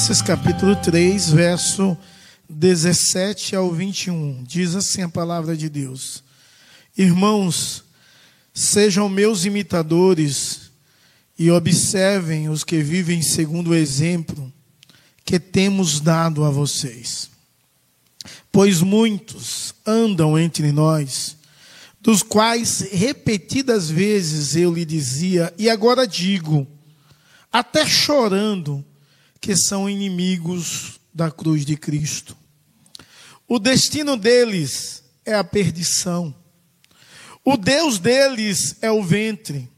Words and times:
Filipenses 0.00 0.22
capítulo 0.22 0.74
3, 0.76 1.30
verso 1.30 1.96
17 2.48 3.54
ao 3.54 3.70
21. 3.70 4.42
Diz 4.44 4.74
assim 4.74 5.02
a 5.02 5.08
palavra 5.08 5.54
de 5.54 5.68
Deus: 5.68 6.24
Irmãos, 6.96 7.84
sejam 8.54 9.10
meus 9.10 9.44
imitadores 9.44 10.70
e 11.38 11.50
observem 11.50 12.48
os 12.48 12.64
que 12.64 12.82
vivem 12.82 13.20
segundo 13.20 13.70
o 13.70 13.74
exemplo 13.74 14.50
que 15.22 15.38
temos 15.38 16.00
dado 16.00 16.44
a 16.44 16.50
vocês. 16.50 17.30
Pois 18.50 18.80
muitos 18.80 19.74
andam 19.86 20.38
entre 20.38 20.72
nós, 20.72 21.36
dos 22.00 22.22
quais 22.22 22.88
repetidas 22.90 23.90
vezes 23.90 24.56
eu 24.56 24.72
lhe 24.72 24.86
dizia, 24.86 25.52
e 25.58 25.68
agora 25.68 26.06
digo, 26.06 26.66
até 27.52 27.84
chorando, 27.86 28.84
que 29.40 29.56
são 29.56 29.88
inimigos 29.88 31.00
da 31.12 31.30
cruz 31.30 31.64
de 31.64 31.76
Cristo. 31.76 32.36
O 33.48 33.58
destino 33.58 34.16
deles 34.16 35.02
é 35.24 35.34
a 35.34 35.42
perdição. 35.42 36.34
O 37.44 37.56
Deus 37.56 37.98
deles 37.98 38.76
é 38.80 38.90
o 38.90 39.02
ventre. 39.02 39.68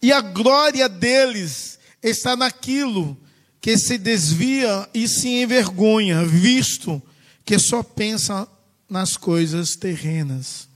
E 0.00 0.12
a 0.12 0.20
glória 0.20 0.88
deles 0.88 1.78
está 2.02 2.36
naquilo 2.36 3.16
que 3.60 3.76
se 3.76 3.98
desvia 3.98 4.88
e 4.94 5.06
se 5.06 5.28
envergonha, 5.28 6.24
visto 6.24 7.02
que 7.44 7.58
só 7.58 7.82
pensa 7.82 8.48
nas 8.88 9.16
coisas 9.16 9.76
terrenas. 9.76 10.68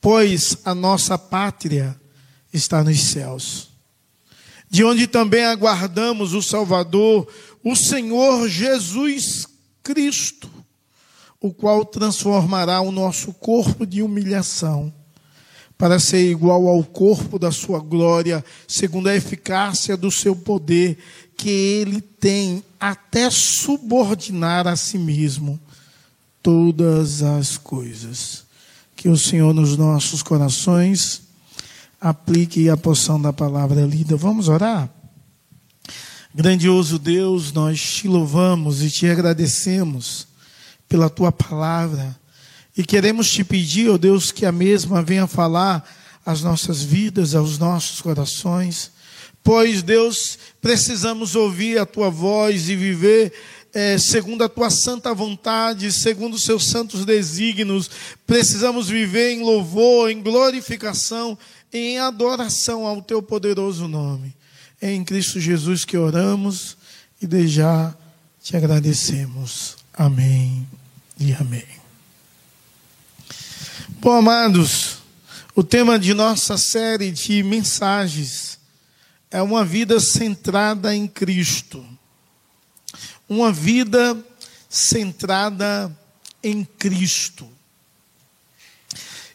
Pois 0.00 0.58
a 0.64 0.74
nossa 0.74 1.18
pátria 1.18 1.98
está 2.52 2.82
nos 2.82 3.00
céus 3.00 3.75
de 4.68 4.84
onde 4.84 5.06
também 5.06 5.44
aguardamos 5.44 6.34
o 6.34 6.42
Salvador, 6.42 7.26
o 7.62 7.74
Senhor 7.74 8.48
Jesus 8.48 9.46
Cristo, 9.82 10.50
o 11.40 11.52
qual 11.52 11.84
transformará 11.84 12.80
o 12.80 12.90
nosso 12.90 13.32
corpo 13.32 13.86
de 13.86 14.02
humilhação 14.02 14.92
para 15.78 15.98
ser 15.98 16.30
igual 16.30 16.66
ao 16.68 16.82
corpo 16.82 17.38
da 17.38 17.52
sua 17.52 17.78
glória, 17.78 18.44
segundo 18.66 19.08
a 19.08 19.14
eficácia 19.14 19.96
do 19.96 20.10
seu 20.10 20.34
poder, 20.34 20.98
que 21.36 21.50
ele 21.50 22.00
tem 22.00 22.64
até 22.80 23.28
subordinar 23.28 24.66
a 24.66 24.74
si 24.74 24.96
mesmo 24.96 25.60
todas 26.42 27.22
as 27.22 27.58
coisas. 27.58 28.44
Que 28.94 29.08
o 29.08 29.16
Senhor 29.18 29.52
nos 29.52 29.76
nossos 29.76 30.22
corações 30.22 31.25
aplique 32.00 32.68
a 32.68 32.76
porção 32.76 33.20
da 33.20 33.32
palavra 33.32 33.82
lida. 33.82 34.16
Vamos 34.16 34.48
orar? 34.48 34.90
Grandioso 36.34 36.98
Deus, 36.98 37.52
nós 37.52 37.80
te 37.80 38.08
louvamos 38.08 38.82
e 38.82 38.90
te 38.90 39.06
agradecemos 39.06 40.26
pela 40.86 41.08
tua 41.08 41.32
palavra 41.32 42.14
e 42.76 42.84
queremos 42.84 43.30
te 43.30 43.42
pedir, 43.42 43.88
ó 43.88 43.94
oh 43.94 43.98
Deus, 43.98 44.30
que 44.30 44.44
a 44.44 44.52
mesma 44.52 45.02
venha 45.02 45.26
falar 45.26 45.82
às 46.24 46.42
nossas 46.42 46.82
vidas, 46.82 47.34
aos 47.34 47.58
nossos 47.58 48.02
corações, 48.02 48.90
pois, 49.42 49.82
Deus, 49.82 50.38
precisamos 50.60 51.34
ouvir 51.34 51.78
a 51.78 51.86
tua 51.86 52.10
voz 52.10 52.68
e 52.68 52.76
viver 52.76 53.32
é, 53.72 53.98
segundo 53.98 54.42
a 54.42 54.48
tua 54.48 54.70
santa 54.70 55.12
vontade, 55.12 55.92
segundo 55.92 56.34
os 56.34 56.44
seus 56.44 56.64
santos 56.64 57.04
desígnios, 57.04 57.90
precisamos 58.26 58.88
viver 58.88 59.32
em 59.32 59.42
louvor, 59.42 60.10
em 60.10 60.22
glorificação 60.22 61.38
em 61.72 61.98
adoração 61.98 62.86
ao 62.86 63.02
teu 63.02 63.22
poderoso 63.22 63.88
nome. 63.88 64.34
É 64.80 64.92
em 64.92 65.04
Cristo 65.04 65.40
Jesus 65.40 65.84
que 65.84 65.96
oramos 65.96 66.76
e 67.20 67.26
de 67.26 67.46
já 67.46 67.94
te 68.42 68.56
agradecemos. 68.56 69.76
Amém 69.92 70.68
e 71.18 71.32
amém. 71.32 71.66
Bom, 73.88 74.12
amados, 74.12 74.98
o 75.54 75.64
tema 75.64 75.98
de 75.98 76.12
nossa 76.12 76.58
série 76.58 77.10
de 77.10 77.42
mensagens 77.42 78.58
é 79.30 79.40
uma 79.40 79.64
vida 79.64 79.98
centrada 79.98 80.94
em 80.94 81.08
Cristo. 81.08 81.84
Uma 83.28 83.50
vida 83.50 84.16
centrada 84.68 85.90
em 86.42 86.64
Cristo. 86.64 87.48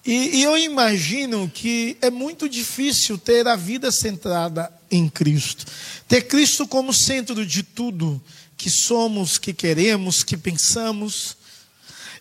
E, 0.03 0.37
e, 0.37 0.43
eu 0.43 0.57
imagino 0.57 1.49
que 1.53 1.95
é 2.01 2.09
muito 2.09 2.49
difícil 2.49 3.19
ter 3.19 3.47
a 3.47 3.55
vida 3.55 3.91
centrada 3.91 4.71
em 4.89 5.07
Cristo. 5.07 5.65
Ter 6.07 6.23
Cristo 6.23 6.67
como 6.67 6.91
centro 6.91 7.45
de 7.45 7.61
tudo 7.61 8.21
que 8.57 8.69
somos, 8.69 9.37
que 9.37 9.53
queremos, 9.53 10.23
que 10.23 10.35
pensamos. 10.35 11.37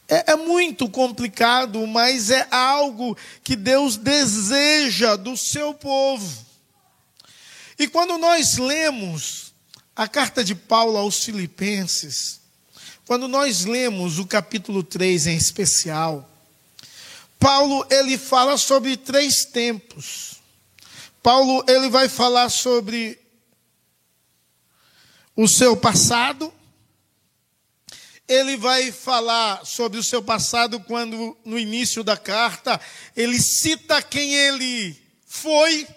É, 0.07 0.33
é 0.33 0.37
muito 0.37 0.91
complicado, 0.91 1.87
mas 1.87 2.31
é 2.31 2.47
algo 2.51 3.17
que 3.43 3.57
Deus 3.57 3.97
deseja 3.97 5.17
do 5.17 5.35
seu 5.37 5.73
povo. 5.73 6.47
E 7.79 7.89
quando 7.89 8.19
nós 8.19 8.59
lemos 8.59 9.55
a 9.97 10.07
carta 10.07 10.45
de 10.45 10.55
Paulo 10.55 10.99
aos 10.99 11.25
Filipenses, 11.25 12.41
quando 13.07 13.27
nós 13.27 13.65
lemos 13.65 14.19
o 14.19 14.27
capítulo 14.27 14.83
3 14.83 15.29
em 15.29 15.37
especial, 15.37 16.30
Paulo 17.41 17.87
ele 17.91 18.19
fala 18.19 18.59
sobre 18.59 18.99
três 18.99 19.47
tempos. 19.47 20.43
Paulo 21.23 21.65
ele 21.67 21.89
vai 21.89 22.07
falar 22.07 22.51
sobre 22.51 23.19
o 25.35 25.49
seu 25.49 25.75
passado. 25.75 26.53
Ele 28.29 28.59
vai 28.59 28.93
falar 28.93 29.65
sobre 29.65 29.99
o 29.99 30.05
seu 30.05 30.23
passado 30.23 30.79
quando 30.81 31.37
no 31.43 31.59
início 31.59 32.05
da 32.05 32.17
carta 32.17 32.79
ele 33.17 33.41
cita 33.41 34.03
quem 34.03 34.35
ele 34.35 34.95
foi. 35.27 35.89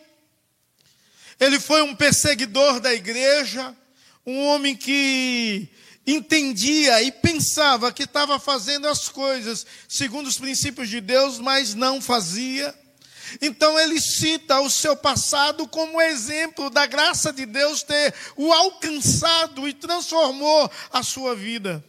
Ele 1.39 1.59
foi 1.59 1.81
um 1.83 1.93
perseguidor 1.93 2.79
da 2.79 2.93
igreja, 2.93 3.75
um 4.25 4.45
homem 4.47 4.77
que 4.77 5.69
entendia 6.05 7.01
e 7.01 7.11
pensava 7.11 7.91
que 7.91 8.03
estava 8.03 8.39
fazendo 8.39 8.87
as 8.87 9.07
coisas 9.07 9.65
segundo 9.87 10.27
os 10.27 10.37
princípios 10.37 10.89
de 10.89 10.99
Deus, 10.99 11.39
mas 11.39 11.73
não 11.73 12.01
fazia. 12.01 12.73
Então 13.41 13.79
ele 13.79 13.99
cita 13.99 14.59
o 14.59 14.69
seu 14.69 14.95
passado 14.95 15.67
como 15.67 16.01
exemplo 16.01 16.69
da 16.69 16.85
graça 16.85 17.31
de 17.31 17.45
Deus 17.45 17.81
ter 17.81 18.13
o 18.35 18.51
alcançado 18.51 19.67
e 19.67 19.73
transformou 19.73 20.69
a 20.91 21.01
sua 21.01 21.35
vida. 21.35 21.83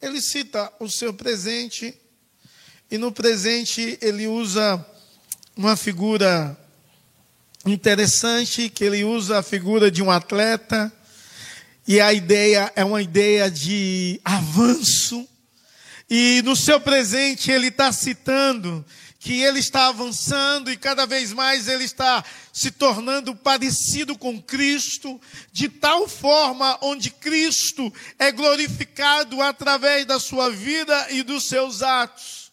Ele 0.00 0.20
cita 0.20 0.72
o 0.80 0.88
seu 0.88 1.12
presente 1.12 1.94
e 2.90 2.96
no 2.96 3.12
presente 3.12 3.98
ele 4.00 4.26
usa 4.26 4.84
uma 5.56 5.76
figura 5.76 6.56
interessante, 7.66 8.68
que 8.68 8.84
ele 8.84 9.04
usa 9.04 9.38
a 9.38 9.42
figura 9.42 9.90
de 9.90 10.02
um 10.02 10.10
atleta 10.10 10.92
e 11.88 12.02
a 12.02 12.12
ideia 12.12 12.70
é 12.76 12.84
uma 12.84 13.00
ideia 13.00 13.50
de 13.50 14.20
avanço. 14.22 15.26
E 16.10 16.42
no 16.42 16.54
seu 16.54 16.78
presente 16.78 17.50
ele 17.50 17.68
está 17.68 17.90
citando 17.90 18.84
que 19.18 19.40
ele 19.40 19.58
está 19.58 19.88
avançando 19.88 20.70
e 20.70 20.76
cada 20.76 21.06
vez 21.06 21.32
mais 21.32 21.66
ele 21.66 21.84
está 21.84 22.22
se 22.52 22.70
tornando 22.70 23.34
parecido 23.34 24.16
com 24.18 24.40
Cristo, 24.40 25.18
de 25.50 25.68
tal 25.70 26.06
forma 26.06 26.78
onde 26.82 27.10
Cristo 27.10 27.90
é 28.18 28.30
glorificado 28.30 29.40
através 29.40 30.04
da 30.04 30.20
sua 30.20 30.50
vida 30.50 31.10
e 31.10 31.22
dos 31.22 31.44
seus 31.48 31.82
atos. 31.82 32.52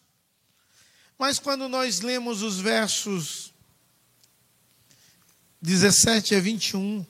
Mas 1.19 1.39
quando 1.39 1.67
nós 1.67 1.99
lemos 1.99 2.41
os 2.41 2.59
versos 2.59 3.53
17 5.61 6.35
a 6.35 6.39
21, 6.39 7.05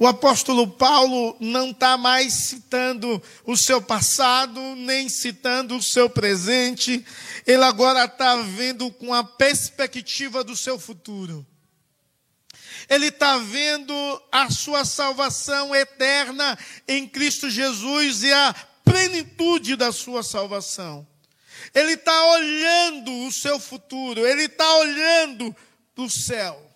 o 0.00 0.06
apóstolo 0.06 0.66
Paulo 0.66 1.36
não 1.38 1.72
está 1.72 1.98
mais 1.98 2.32
citando 2.32 3.22
o 3.44 3.54
seu 3.54 3.82
passado, 3.82 4.58
nem 4.74 5.10
citando 5.10 5.76
o 5.76 5.82
seu 5.82 6.08
presente, 6.08 7.04
ele 7.46 7.62
agora 7.62 8.06
está 8.06 8.34
vendo 8.36 8.90
com 8.92 9.12
a 9.12 9.22
perspectiva 9.22 10.42
do 10.42 10.56
seu 10.56 10.78
futuro. 10.78 11.46
Ele 12.88 13.08
está 13.08 13.36
vendo 13.36 13.92
a 14.32 14.50
sua 14.50 14.86
salvação 14.86 15.74
eterna 15.74 16.58
em 16.88 17.06
Cristo 17.06 17.50
Jesus 17.50 18.22
e 18.22 18.32
a 18.32 18.54
plenitude 18.82 19.76
da 19.76 19.92
sua 19.92 20.22
salvação. 20.22 21.06
Ele 21.74 21.92
está 21.92 22.24
olhando 22.24 23.26
o 23.26 23.30
seu 23.30 23.60
futuro, 23.60 24.26
ele 24.26 24.44
está 24.44 24.76
olhando 24.76 25.54
para 25.94 26.04
o 26.04 26.08
céu. 26.08 26.69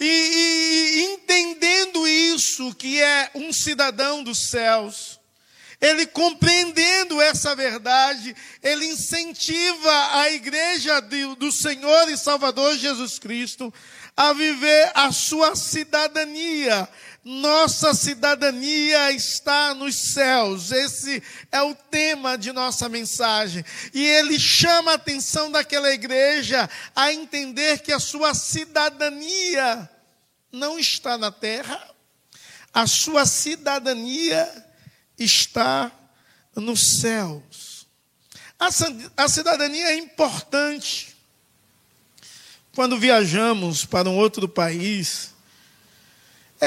E, 0.00 0.04
e, 0.04 1.04
entendendo 1.14 2.06
isso, 2.06 2.74
que 2.74 3.00
é 3.00 3.30
um 3.34 3.52
cidadão 3.52 4.22
dos 4.24 4.50
céus, 4.50 5.20
ele 5.80 6.06
compreendendo 6.06 7.20
essa 7.20 7.54
verdade, 7.54 8.34
ele 8.62 8.86
incentiva 8.86 10.18
a 10.18 10.30
igreja 10.32 11.00
do 11.38 11.52
Senhor 11.52 12.08
e 12.08 12.16
Salvador 12.16 12.76
Jesus 12.76 13.18
Cristo 13.18 13.72
a 14.16 14.32
viver 14.32 14.92
a 14.94 15.12
sua 15.12 15.56
cidadania. 15.56 16.88
Nossa 17.24 17.94
cidadania 17.94 19.10
está 19.12 19.74
nos 19.74 19.96
céus. 19.96 20.70
Esse 20.70 21.22
é 21.50 21.62
o 21.62 21.74
tema 21.74 22.36
de 22.36 22.52
nossa 22.52 22.86
mensagem. 22.86 23.64
E 23.94 24.04
ele 24.04 24.38
chama 24.38 24.92
a 24.92 24.96
atenção 24.96 25.50
daquela 25.50 25.90
igreja 25.90 26.68
a 26.94 27.12
entender 27.12 27.80
que 27.80 27.92
a 27.92 27.98
sua 27.98 28.34
cidadania 28.34 29.88
não 30.52 30.78
está 30.78 31.16
na 31.16 31.32
terra, 31.32 31.82
a 32.72 32.86
sua 32.86 33.24
cidadania 33.24 34.46
está 35.18 35.90
nos 36.54 37.00
céus. 37.00 37.86
A 39.16 39.28
cidadania 39.28 39.86
é 39.86 39.96
importante. 39.96 41.16
Quando 42.74 42.98
viajamos 42.98 43.84
para 43.84 44.10
um 44.10 44.16
outro 44.16 44.48
país, 44.48 45.33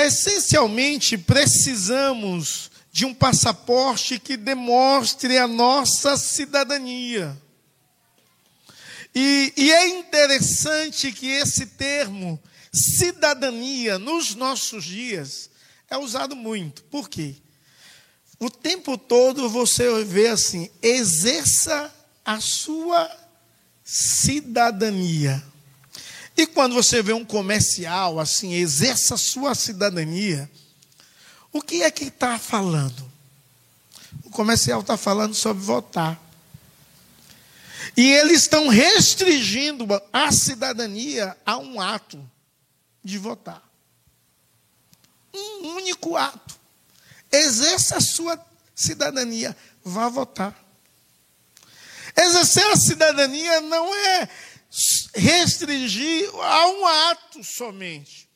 essencialmente 0.05 1.17
precisamos 1.17 2.69
de 2.91 3.05
um 3.05 3.13
passaporte 3.13 4.19
que 4.19 4.35
demonstre 4.35 5.37
a 5.37 5.47
nossa 5.47 6.17
cidadania. 6.17 7.37
E, 9.13 9.53
e, 9.57 9.71
é 9.71 9.87
interessante 9.87 11.11
que 11.11 11.27
esse 11.27 11.65
termo, 11.65 12.39
cidadania, 12.71 13.97
nos 13.97 14.35
nossos 14.35 14.83
dias, 14.83 15.49
é 15.89 15.97
usado 15.97 16.35
muito. 16.35 16.83
Por 16.83 17.09
quê? 17.09 17.35
O 18.39 18.49
tempo 18.49 18.97
todo 18.97 19.49
você 19.49 20.03
vê 20.03 20.27
assim: 20.27 20.69
exerça 20.81 21.93
a 22.23 22.39
sua 22.39 23.09
cidadania. 23.83 25.43
E 26.37 26.45
quando 26.45 26.75
você 26.75 27.01
vê 27.01 27.13
um 27.13 27.25
comercial 27.25 28.19
assim, 28.19 28.53
exerça 28.53 29.15
a 29.15 29.17
sua 29.17 29.55
cidadania, 29.55 30.49
o 31.51 31.63
que 31.63 31.81
é 31.81 31.89
que 31.89 32.05
está 32.05 32.37
falando? 32.37 33.11
O 34.23 34.29
comercial 34.29 34.81
está 34.81 34.95
falando 34.95 35.33
sobre 35.33 35.63
votar. 35.63 36.21
E 37.95 38.11
eles 38.11 38.43
estão 38.43 38.67
restringindo 38.67 39.87
a 40.13 40.31
cidadania 40.31 41.35
a 41.43 41.57
um 41.57 41.81
ato 41.81 42.23
de 43.03 43.17
votar. 43.17 43.63
Um 45.33 45.69
único 45.77 46.15
ato. 46.15 46.55
Exerça 47.31 47.97
a 47.97 48.01
sua 48.01 48.39
cidadania, 48.75 49.57
vá 49.83 50.07
votar. 50.07 50.55
Exercer 52.15 52.65
a 52.67 52.75
cidadania 52.75 53.61
não 53.61 53.93
é 53.95 54.29
restringir 55.17 56.29
a 56.33 56.67
um 56.67 56.85
ato 56.85 57.43
somente. 57.43 58.29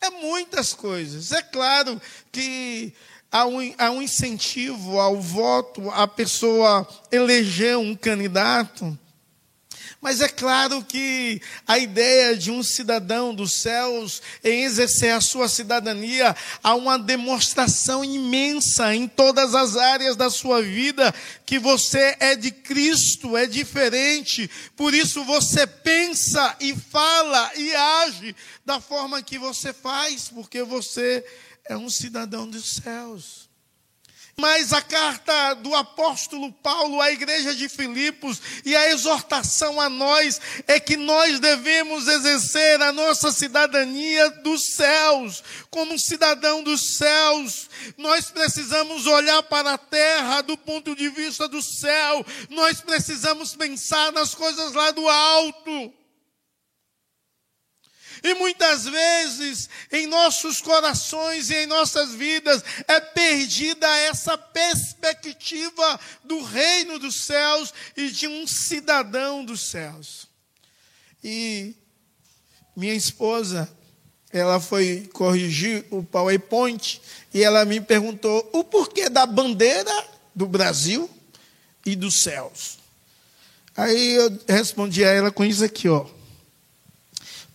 É 0.00 0.10
muitas 0.10 0.72
coisas. 0.72 1.32
É 1.32 1.42
claro 1.42 2.00
que 2.30 2.92
há 3.30 3.46
um, 3.46 3.74
há 3.78 3.90
um 3.90 4.00
incentivo 4.00 5.00
ao 5.00 5.20
voto, 5.20 5.90
a 5.90 6.06
pessoa 6.06 6.86
eleger 7.10 7.76
um 7.76 7.96
candidato. 7.96 8.98
Mas 10.04 10.20
é 10.20 10.28
claro 10.28 10.84
que 10.84 11.40
a 11.66 11.78
ideia 11.78 12.36
de 12.36 12.50
um 12.50 12.62
cidadão 12.62 13.34
dos 13.34 13.54
céus 13.54 14.20
em 14.44 14.64
exercer 14.64 15.14
a 15.14 15.20
sua 15.22 15.48
cidadania 15.48 16.36
há 16.62 16.74
uma 16.74 16.98
demonstração 16.98 18.04
imensa 18.04 18.94
em 18.94 19.08
todas 19.08 19.54
as 19.54 19.78
áreas 19.78 20.14
da 20.14 20.28
sua 20.28 20.60
vida 20.60 21.10
que 21.46 21.58
você 21.58 22.18
é 22.20 22.36
de 22.36 22.50
Cristo, 22.50 23.34
é 23.34 23.46
diferente. 23.46 24.50
Por 24.76 24.92
isso 24.92 25.24
você 25.24 25.66
pensa 25.66 26.54
e 26.60 26.76
fala 26.76 27.50
e 27.56 27.74
age 27.74 28.36
da 28.62 28.82
forma 28.82 29.22
que 29.22 29.38
você 29.38 29.72
faz, 29.72 30.28
porque 30.28 30.62
você 30.62 31.24
é 31.64 31.78
um 31.78 31.88
cidadão 31.88 32.46
dos 32.46 32.74
céus. 32.74 33.48
Mas 34.36 34.72
a 34.72 34.82
carta 34.82 35.54
do 35.54 35.74
apóstolo 35.74 36.52
Paulo 36.52 37.00
à 37.00 37.12
igreja 37.12 37.54
de 37.54 37.68
Filipos 37.68 38.40
e 38.64 38.74
a 38.74 38.90
exortação 38.90 39.80
a 39.80 39.88
nós 39.88 40.40
é 40.66 40.80
que 40.80 40.96
nós 40.96 41.38
devemos 41.38 42.08
exercer 42.08 42.82
a 42.82 42.92
nossa 42.92 43.30
cidadania 43.30 44.30
dos 44.42 44.74
céus. 44.74 45.42
Como 45.70 45.98
cidadão 45.98 46.64
dos 46.64 46.96
céus, 46.96 47.70
nós 47.96 48.30
precisamos 48.30 49.06
olhar 49.06 49.42
para 49.44 49.74
a 49.74 49.78
terra 49.78 50.40
do 50.40 50.56
ponto 50.58 50.96
de 50.96 51.08
vista 51.10 51.46
do 51.46 51.62
céu. 51.62 52.26
Nós 52.50 52.80
precisamos 52.80 53.54
pensar 53.54 54.10
nas 54.12 54.34
coisas 54.34 54.72
lá 54.72 54.90
do 54.90 55.08
alto. 55.08 56.03
E 58.24 58.32
muitas 58.32 58.86
vezes 58.86 59.68
em 59.92 60.06
nossos 60.06 60.62
corações 60.62 61.50
e 61.50 61.56
em 61.56 61.66
nossas 61.66 62.14
vidas 62.14 62.64
é 62.88 62.98
perdida 62.98 63.86
essa 63.98 64.38
perspectiva 64.38 66.00
do 66.24 66.42
reino 66.42 66.98
dos 66.98 67.26
céus 67.26 67.74
e 67.94 68.08
de 68.08 68.26
um 68.26 68.46
cidadão 68.46 69.44
dos 69.44 69.68
céus. 69.68 70.26
E 71.22 71.74
minha 72.74 72.94
esposa, 72.94 73.70
ela 74.32 74.58
foi 74.58 75.06
corrigir 75.12 75.84
o 75.90 76.02
PowerPoint 76.02 77.02
e 77.32 77.42
ela 77.42 77.66
me 77.66 77.78
perguntou 77.78 78.48
o 78.54 78.64
porquê 78.64 79.10
da 79.10 79.26
bandeira 79.26 79.92
do 80.34 80.46
Brasil 80.46 81.10
e 81.84 81.94
dos 81.94 82.22
céus. 82.22 82.78
Aí 83.76 84.14
eu 84.14 84.40
respondi 84.48 85.04
a 85.04 85.10
ela 85.10 85.30
com 85.30 85.44
isso 85.44 85.62
aqui, 85.62 85.90
ó. 85.90 86.13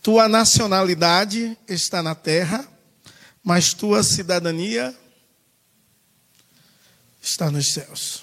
Tua 0.02 0.28
nacionalidade 0.28 1.58
está 1.68 2.02
na 2.02 2.14
terra, 2.14 2.66
mas 3.42 3.74
tua 3.74 4.02
cidadania 4.02 4.96
está 7.20 7.50
nos 7.50 7.72
céus. 7.72 8.22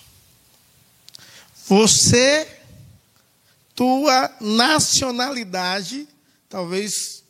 Você, 1.67 2.47
tua 3.75 4.35
nacionalidade, 4.39 6.07
talvez, 6.49 7.23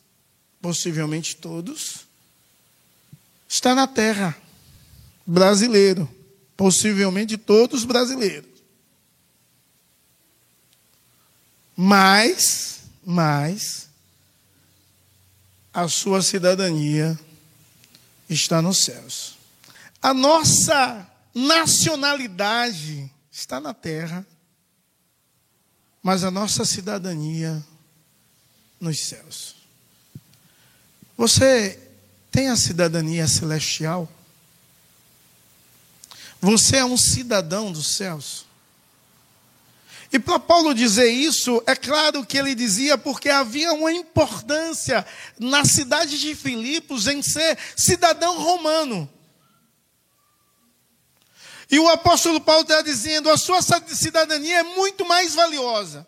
possivelmente 0.62 1.36
todos, 1.36 2.08
está 3.50 3.74
na 3.74 3.88
terra. 3.88 4.38
Brasileiro. 5.26 6.10
Possivelmente 6.56 7.38
todos 7.38 7.84
brasileiros. 7.84 8.50
Mas, 11.76 12.80
mas, 13.06 13.87
a 15.78 15.88
sua 15.88 16.24
cidadania 16.24 17.20
está 18.28 18.64
nos 18.64 18.84
céus. 18.84 19.38
A 20.02 20.12
nossa 20.12 21.08
nacionalidade 21.36 23.12
está 23.32 23.60
na 23.60 23.76
terra, 23.76 24.26
mas 26.02 26.24
a 26.24 26.32
nossa 26.32 26.66
cidadania 26.66 27.64
nos 28.80 29.02
céus. 29.02 29.56
Você 31.16 31.80
tem 32.32 32.50
a 32.50 32.56
cidadania 32.56 33.28
celestial? 33.28 34.12
Você 36.42 36.78
é 36.78 36.86
um 36.86 36.98
cidadão 36.98 37.72
dos 37.72 37.98
céus? 37.98 38.47
E 40.12 40.18
para 40.20 40.40
Paulo 40.40 40.74
dizer 40.74 41.10
isso, 41.10 41.62
é 41.66 41.76
claro 41.76 42.26
que 42.26 42.38
ele 42.38 42.56
dizia 42.56 42.98
porque 42.98 43.30
havia 43.30 43.74
uma 43.74 43.92
importância 43.92 45.06
na 45.38 45.66
cidade 45.66 46.18
de 46.20 46.34
Filipos 46.34 47.08
em 47.08 47.22
ser 47.22 47.58
cidadão 47.76 48.40
romano. 48.40 49.10
E 51.70 51.78
o 51.80 51.90
apóstolo 51.90 52.40
Paulo 52.40 52.62
está 52.62 52.82
dizendo: 52.82 53.30
a 53.30 53.38
sua 53.38 53.62
cidadania 53.62 54.60
é 54.60 54.64
muito 54.64 55.06
mais 55.06 55.36
valiosa. 55.36 56.08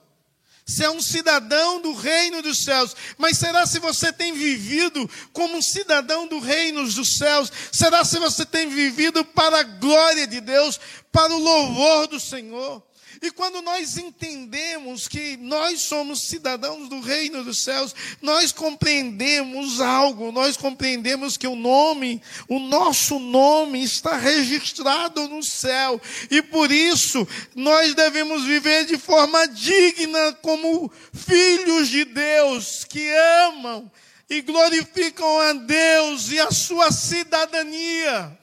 Você 0.65 0.86
é 0.86 0.89
um 0.91 1.01
cidadão 1.01 1.82
do 1.82 1.94
reino 1.94 2.44
dos 2.44 2.63
céus. 2.63 2.96
Mas 3.18 3.39
será 3.39 3.65
se 3.65 3.79
você 3.79 4.13
tem 4.13 4.34
vivido 4.34 5.10
como 5.34 5.58
um 5.58 5.62
cidadão 5.63 6.27
do 6.27 6.39
reino 6.39 6.88
dos 6.88 7.18
céus? 7.18 7.51
Será 7.72 8.06
se 8.06 8.20
você 8.20 8.46
tem 8.46 8.70
vivido 8.70 9.25
para 9.25 9.62
a 9.62 9.63
glória 9.63 10.27
de 10.27 10.39
Deus, 10.39 10.79
para 11.12 11.34
o 11.34 11.39
louvor 11.39 12.08
do 12.08 12.20
Senhor? 12.20 12.84
E 13.22 13.32
quando 13.32 13.62
nós 13.62 13.98
entendemos 13.98 15.08
que 15.08 15.36
nós 15.38 15.82
somos 15.82 16.22
cidadãos 16.22 16.88
do 16.88 17.00
reino 17.01 17.44
dos 17.44 17.63
céus, 17.63 17.94
nós 18.22 18.51
compreendemos 18.51 19.82
algo, 19.82 20.32
nós 20.32 20.56
compreendemos 20.56 21.36
que 21.36 21.48
o 21.48 21.56
nome, 21.56 22.22
o 22.48 22.60
nosso 22.60 23.20
nome 23.20 23.84
está 23.84 24.16
registrado 24.16 25.28
no 25.28 25.44
céu. 25.44 26.00
E 26.32 26.42
por 26.42 26.72
isso 26.72 27.28
nós 27.56 27.94
devemos 27.94 28.46
viver 28.46 28.86
de 28.86 28.98
forma 28.98 29.48
digna 29.48 30.34
como 30.42 30.92
filhos 31.13 31.89
de 31.89 32.06
Deus 32.06 32.86
que 32.86 33.10
amam 33.48 33.92
e 34.30 34.42
glorificam 34.42 35.39
a 35.39 35.54
Deus 35.54 36.32
e 36.32 36.39
a 36.39 36.51
sua 36.51 36.92
cidadania. 36.92 38.38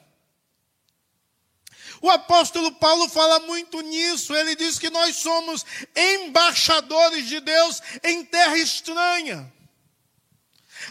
O 2.06 2.10
apóstolo 2.10 2.70
Paulo 2.70 3.08
fala 3.08 3.40
muito 3.40 3.80
nisso. 3.80 4.32
Ele 4.32 4.54
diz 4.54 4.78
que 4.78 4.88
nós 4.88 5.16
somos 5.16 5.66
embaixadores 5.96 7.26
de 7.26 7.40
Deus 7.40 7.82
em 8.04 8.24
terra 8.24 8.56
estranha. 8.58 9.52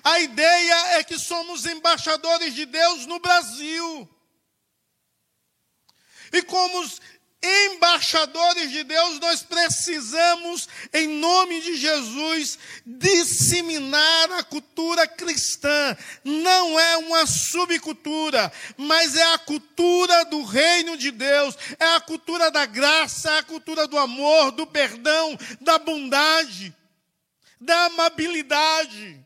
A 0.04 0.20
ideia 0.20 0.98
é 0.98 1.06
que 1.06 1.18
somos 1.18 1.66
embaixadores 1.66 2.54
de 2.54 2.66
Deus 2.66 3.06
no 3.06 3.20
Brasil. 3.20 4.10
E 6.34 6.42
como 6.42 6.86
embaixadores 7.44 8.72
de 8.72 8.84
Deus, 8.84 9.20
nós 9.20 9.44
precisamos, 9.44 10.68
em 10.94 11.08
nome 11.08 11.62
de 11.62 11.76
Jesus, 11.76 12.58
disseminar 12.86 14.32
a 14.32 14.44
cultura 14.44 15.08
cristã. 15.08 15.96
Não 16.24 16.80
é 16.80 16.98
uma 16.98 17.26
subcultura, 17.26 18.52
mas 18.78 19.16
é 19.16 19.34
a 19.34 19.38
cultura 19.38 20.26
do 20.26 20.44
reino 20.44 20.98
de 20.98 21.12
Deus, 21.12 21.56
é 21.80 21.96
a 21.96 22.00
cultura 22.00 22.50
da 22.50 22.66
graça, 22.66 23.32
é 23.32 23.38
a 23.40 23.44
cultura 23.44 23.88
do 23.88 23.98
amor, 23.98 24.52
do 24.52 24.66
perdão, 24.66 25.38
da 25.62 25.78
bondade, 25.78 26.74
da 27.60 27.86
amabilidade. 27.86 29.25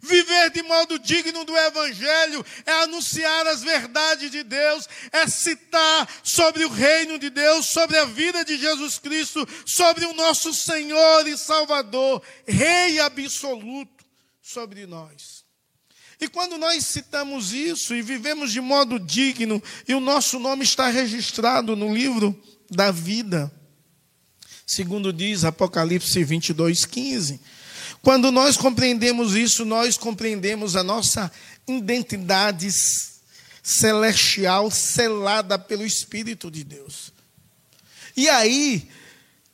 Viver 0.00 0.50
de 0.50 0.62
modo 0.62 0.98
digno 0.98 1.44
do 1.44 1.56
Evangelho 1.56 2.44
é 2.64 2.72
anunciar 2.82 3.46
as 3.46 3.62
verdades 3.62 4.30
de 4.30 4.42
Deus, 4.42 4.88
é 5.10 5.26
citar 5.26 6.08
sobre 6.22 6.64
o 6.64 6.68
reino 6.68 7.18
de 7.18 7.30
Deus, 7.30 7.66
sobre 7.66 7.98
a 7.98 8.04
vida 8.04 8.44
de 8.44 8.56
Jesus 8.56 8.98
Cristo, 8.98 9.46
sobre 9.66 10.04
o 10.04 10.14
nosso 10.14 10.54
Senhor 10.54 11.26
e 11.26 11.36
Salvador, 11.36 12.22
Rei 12.46 13.00
absoluto 13.00 14.04
sobre 14.40 14.86
nós. 14.86 15.44
E 16.20 16.28
quando 16.28 16.58
nós 16.58 16.84
citamos 16.84 17.52
isso 17.52 17.94
e 17.94 18.02
vivemos 18.02 18.52
de 18.52 18.60
modo 18.60 18.98
digno, 18.98 19.62
e 19.86 19.94
o 19.94 20.00
nosso 20.00 20.38
nome 20.38 20.64
está 20.64 20.88
registrado 20.88 21.76
no 21.76 21.94
livro 21.94 22.40
da 22.70 22.90
vida, 22.90 23.52
segundo 24.66 25.12
diz 25.12 25.44
Apocalipse 25.44 26.22
22, 26.22 26.84
15 26.84 27.57
quando 28.02 28.30
nós 28.30 28.56
compreendemos 28.56 29.34
isso, 29.34 29.64
nós 29.64 29.96
compreendemos 29.96 30.76
a 30.76 30.82
nossa 30.82 31.30
identidade 31.66 32.68
celestial 33.62 34.70
selada 34.70 35.58
pelo 35.58 35.84
Espírito 35.84 36.50
de 36.50 36.64
Deus. 36.64 37.12
E 38.16 38.28
aí, 38.28 38.88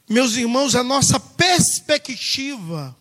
meus 0.09 0.37
irmãos, 0.37 0.75
a 0.75 0.83
nossa 0.83 1.19
perspectiva 1.19 2.97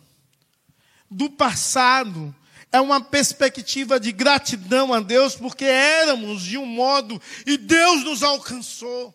do 1.09 1.29
passado 1.29 2.35
é 2.71 2.81
uma 2.81 2.99
perspectiva 2.99 3.99
de 3.99 4.11
gratidão 4.11 4.93
a 4.93 4.99
Deus, 4.99 5.35
porque 5.35 5.65
éramos 5.65 6.41
de 6.41 6.57
um 6.57 6.65
modo 6.65 7.21
e 7.45 7.55
Deus 7.55 8.03
nos 8.03 8.23
alcançou. 8.23 9.13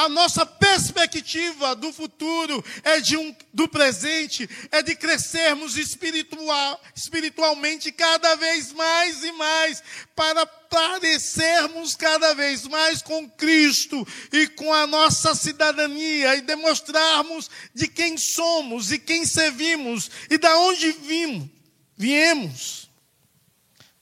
A 0.00 0.08
nossa 0.08 0.46
perspectiva 0.46 1.76
do 1.76 1.92
futuro 1.92 2.64
é 2.84 3.00
de 3.00 3.18
um 3.18 3.36
do 3.52 3.68
presente 3.68 4.48
é 4.72 4.82
de 4.82 4.96
crescermos 4.96 5.76
espiritual, 5.76 6.80
espiritualmente 6.96 7.92
cada 7.92 8.34
vez 8.36 8.72
mais 8.72 9.22
e 9.22 9.30
mais 9.32 9.82
para 10.16 10.46
parecermos 10.46 11.94
cada 11.96 12.32
vez 12.32 12.66
mais 12.66 13.02
com 13.02 13.28
Cristo 13.28 14.08
e 14.32 14.46
com 14.46 14.72
a 14.72 14.86
nossa 14.86 15.34
cidadania 15.34 16.34
e 16.34 16.40
demonstrarmos 16.40 17.50
de 17.74 17.86
quem 17.86 18.16
somos 18.16 18.90
e 18.90 18.98
quem 18.98 19.26
servimos 19.26 20.10
e 20.30 20.38
da 20.38 20.56
onde 20.60 20.92
vimos, 20.92 21.46
viemos. 21.94 22.90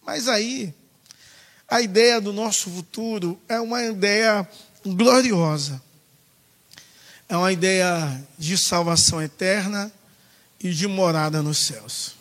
Mas 0.07 0.29
aí 0.29 0.73
a 1.67 1.81
ideia 1.81 2.21
do 2.21 2.33
nosso 2.33 2.71
futuro 2.71 3.43
é 3.49 3.59
uma 3.59 3.83
ideia 3.83 4.49
gloriosa. 4.87 5.88
É 7.29 7.37
uma 7.37 7.53
ideia 7.53 8.27
de 8.39 8.57
salvação 8.57 9.23
eterna 9.23 9.93
e 10.59 10.71
de 10.71 10.87
morada 10.87 11.43
nos 11.43 11.59
céus. 11.59 12.17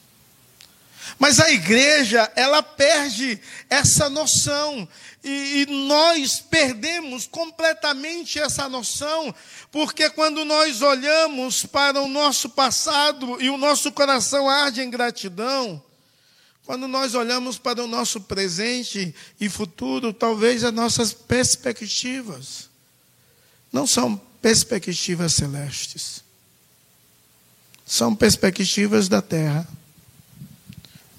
Mas 1.18 1.40
a 1.40 1.50
igreja, 1.50 2.30
ela 2.36 2.62
perde 2.62 3.40
essa 3.70 4.10
noção. 4.10 4.88
E, 5.24 5.62
e, 5.62 5.66
nós 5.88 6.40
perdemos 6.40 7.26
completamente 7.26 8.40
essa 8.40 8.70
noção, 8.70 9.34
porque 9.72 10.10
quando 10.10 10.46
nós 10.46 10.82
olhamos 10.82 11.66
para 11.66 12.02
o 12.02 12.08
nosso 12.08 12.50
passado 12.50 13.42
e 13.42 13.50
o 13.50 13.58
nosso 13.58 13.92
coração 13.92 14.50
arde 14.50 14.82
em 14.82 14.90
gratidão, 14.90 15.82
quando 16.66 16.88
nós 16.88 17.16
olhamos 17.16 17.58
para 17.58 17.84
o 17.84 17.88
nosso 17.88 18.22
presente 18.22 19.16
e 19.40 19.50
futuro, 19.50 20.14
talvez 20.14 20.64
as 20.64 20.74
nossas 20.74 21.14
perspectivas 21.14 22.70
não 23.72 23.88
são 23.88 24.22
perspectivas 24.48 25.34
celestes. 25.34 26.24
São 27.86 28.16
perspectivas 28.16 29.10
da 29.10 29.22
terra, 29.22 29.68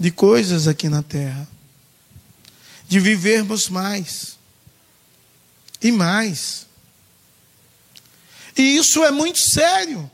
de 0.00 0.10
coisas 0.10 0.66
aqui 0.66 0.88
na 0.88 1.02
terra, 1.02 1.46
de 2.88 2.98
vivermos 2.98 3.68
mais 3.68 4.38
e 5.82 5.92
mais. 5.92 6.66
E 8.56 8.76
isso 8.78 9.04
é 9.04 9.10
muito 9.10 9.40
sério. 9.40 10.10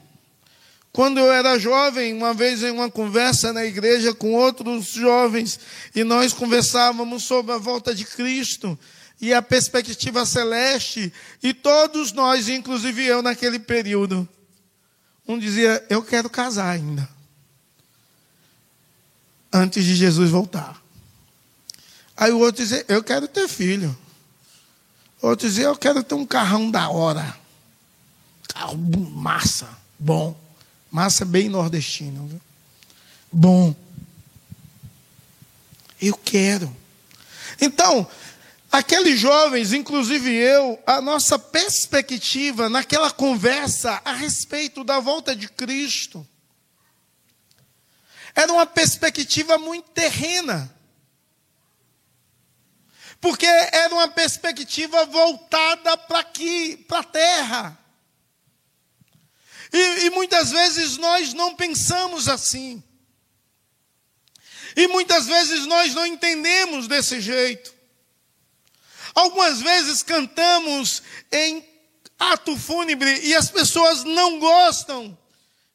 Quando 0.92 1.18
eu 1.20 1.30
era 1.32 1.56
jovem, 1.56 2.12
uma 2.14 2.34
vez 2.34 2.64
em 2.64 2.72
uma 2.72 2.90
conversa 2.90 3.52
na 3.52 3.64
igreja 3.64 4.12
com 4.12 4.32
outros 4.32 4.86
jovens, 4.86 5.60
e 5.94 6.02
nós 6.02 6.32
conversávamos 6.32 7.22
sobre 7.22 7.52
a 7.52 7.58
volta 7.58 7.94
de 7.94 8.04
Cristo, 8.04 8.76
e 9.20 9.32
a 9.32 9.40
perspectiva 9.40 10.26
celeste, 10.26 11.12
e 11.42 11.54
todos 11.54 12.12
nós, 12.12 12.48
inclusive 12.48 13.04
eu 13.04 13.22
naquele 13.22 13.58
período, 13.58 14.28
um 15.26 15.38
dizia: 15.38 15.84
Eu 15.88 16.02
quero 16.02 16.28
casar 16.28 16.70
ainda, 16.70 17.08
antes 19.52 19.84
de 19.84 19.94
Jesus 19.94 20.30
voltar. 20.30 20.82
Aí 22.16 22.32
o 22.32 22.38
outro 22.38 22.62
dizia: 22.62 22.84
Eu 22.88 23.02
quero 23.02 23.26
ter 23.26 23.48
filho. 23.48 23.96
Outro 25.22 25.48
dizia: 25.48 25.64
Eu 25.64 25.76
quero 25.76 26.02
ter 26.02 26.14
um 26.14 26.26
carrão 26.26 26.70
da 26.70 26.88
hora, 26.90 27.36
carro 28.48 28.76
massa, 28.76 29.68
bom, 29.98 30.38
massa 30.90 31.24
bem 31.24 31.48
nordestino, 31.48 32.26
viu? 32.26 32.40
bom. 33.34 33.74
Eu 36.00 36.16
quero. 36.16 36.74
Então, 37.60 38.06
Aqueles 38.74 39.20
jovens, 39.20 39.72
inclusive 39.72 40.34
eu, 40.34 40.82
a 40.84 41.00
nossa 41.00 41.38
perspectiva 41.38 42.68
naquela 42.68 43.08
conversa 43.08 44.02
a 44.04 44.12
respeito 44.12 44.82
da 44.82 44.98
volta 44.98 45.36
de 45.36 45.48
Cristo 45.48 46.26
era 48.34 48.52
uma 48.52 48.66
perspectiva 48.66 49.56
muito 49.58 49.90
terrena. 49.90 50.76
Porque 53.20 53.46
era 53.46 53.94
uma 53.94 54.08
perspectiva 54.08 55.06
voltada 55.06 55.96
para 55.96 56.18
aqui, 56.18 56.76
para 56.76 56.98
a 56.98 57.04
terra. 57.04 57.78
E, 59.72 60.06
e 60.06 60.10
muitas 60.10 60.50
vezes 60.50 60.96
nós 60.96 61.32
não 61.32 61.54
pensamos 61.54 62.28
assim. 62.28 62.82
E 64.74 64.88
muitas 64.88 65.26
vezes 65.26 65.64
nós 65.64 65.94
não 65.94 66.04
entendemos 66.04 66.88
desse 66.88 67.20
jeito. 67.20 67.73
Algumas 69.14 69.60
vezes 69.60 70.02
cantamos 70.02 71.02
em 71.30 71.64
ato 72.18 72.56
fúnebre 72.56 73.20
e 73.22 73.34
as 73.34 73.50
pessoas 73.50 74.02
não 74.02 74.38
gostam 74.38 75.16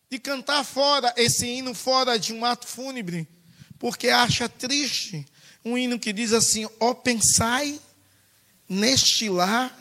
de 0.10 0.19
cantar 0.19 0.63
fora 0.63 1.13
esse 1.15 1.46
hino 1.46 1.74
fora 1.74 2.17
de 2.17 2.34
um 2.34 2.43
ato 2.43 2.67
fúnebre, 2.67 3.27
porque 3.77 4.10
acha 4.10 4.50
triste 4.50 5.25
um 5.63 5.77
hino 5.77 6.00
que 6.00 6.12
diz 6.12 6.34
assim: 6.34 6.65
ó, 6.65 6.89
oh, 6.89 6.96
pensai 6.96 7.79
neste 8.67 9.29
lar 9.29 9.75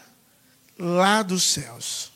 lá 0.78 1.22
dos 1.22 1.42
céus. 1.44 2.12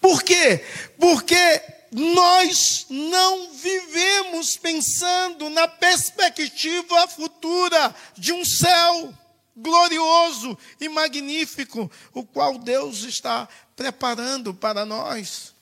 Por 0.00 0.22
quê? 0.22 0.64
Porque 0.98 1.62
nós 1.92 2.86
não 2.88 3.52
vivemos 3.52 4.56
pensando 4.56 5.50
na 5.50 5.68
perspectiva 5.68 7.06
futura 7.08 7.94
de 8.16 8.32
um 8.32 8.44
céu 8.44 9.14
glorioso 9.60 10.56
e 10.80 10.88
magnífico, 10.88 11.90
o 12.12 12.24
qual 12.24 12.58
Deus 12.58 13.02
está 13.02 13.48
preparando 13.76 14.52
para 14.52 14.84
nós. 14.84 15.54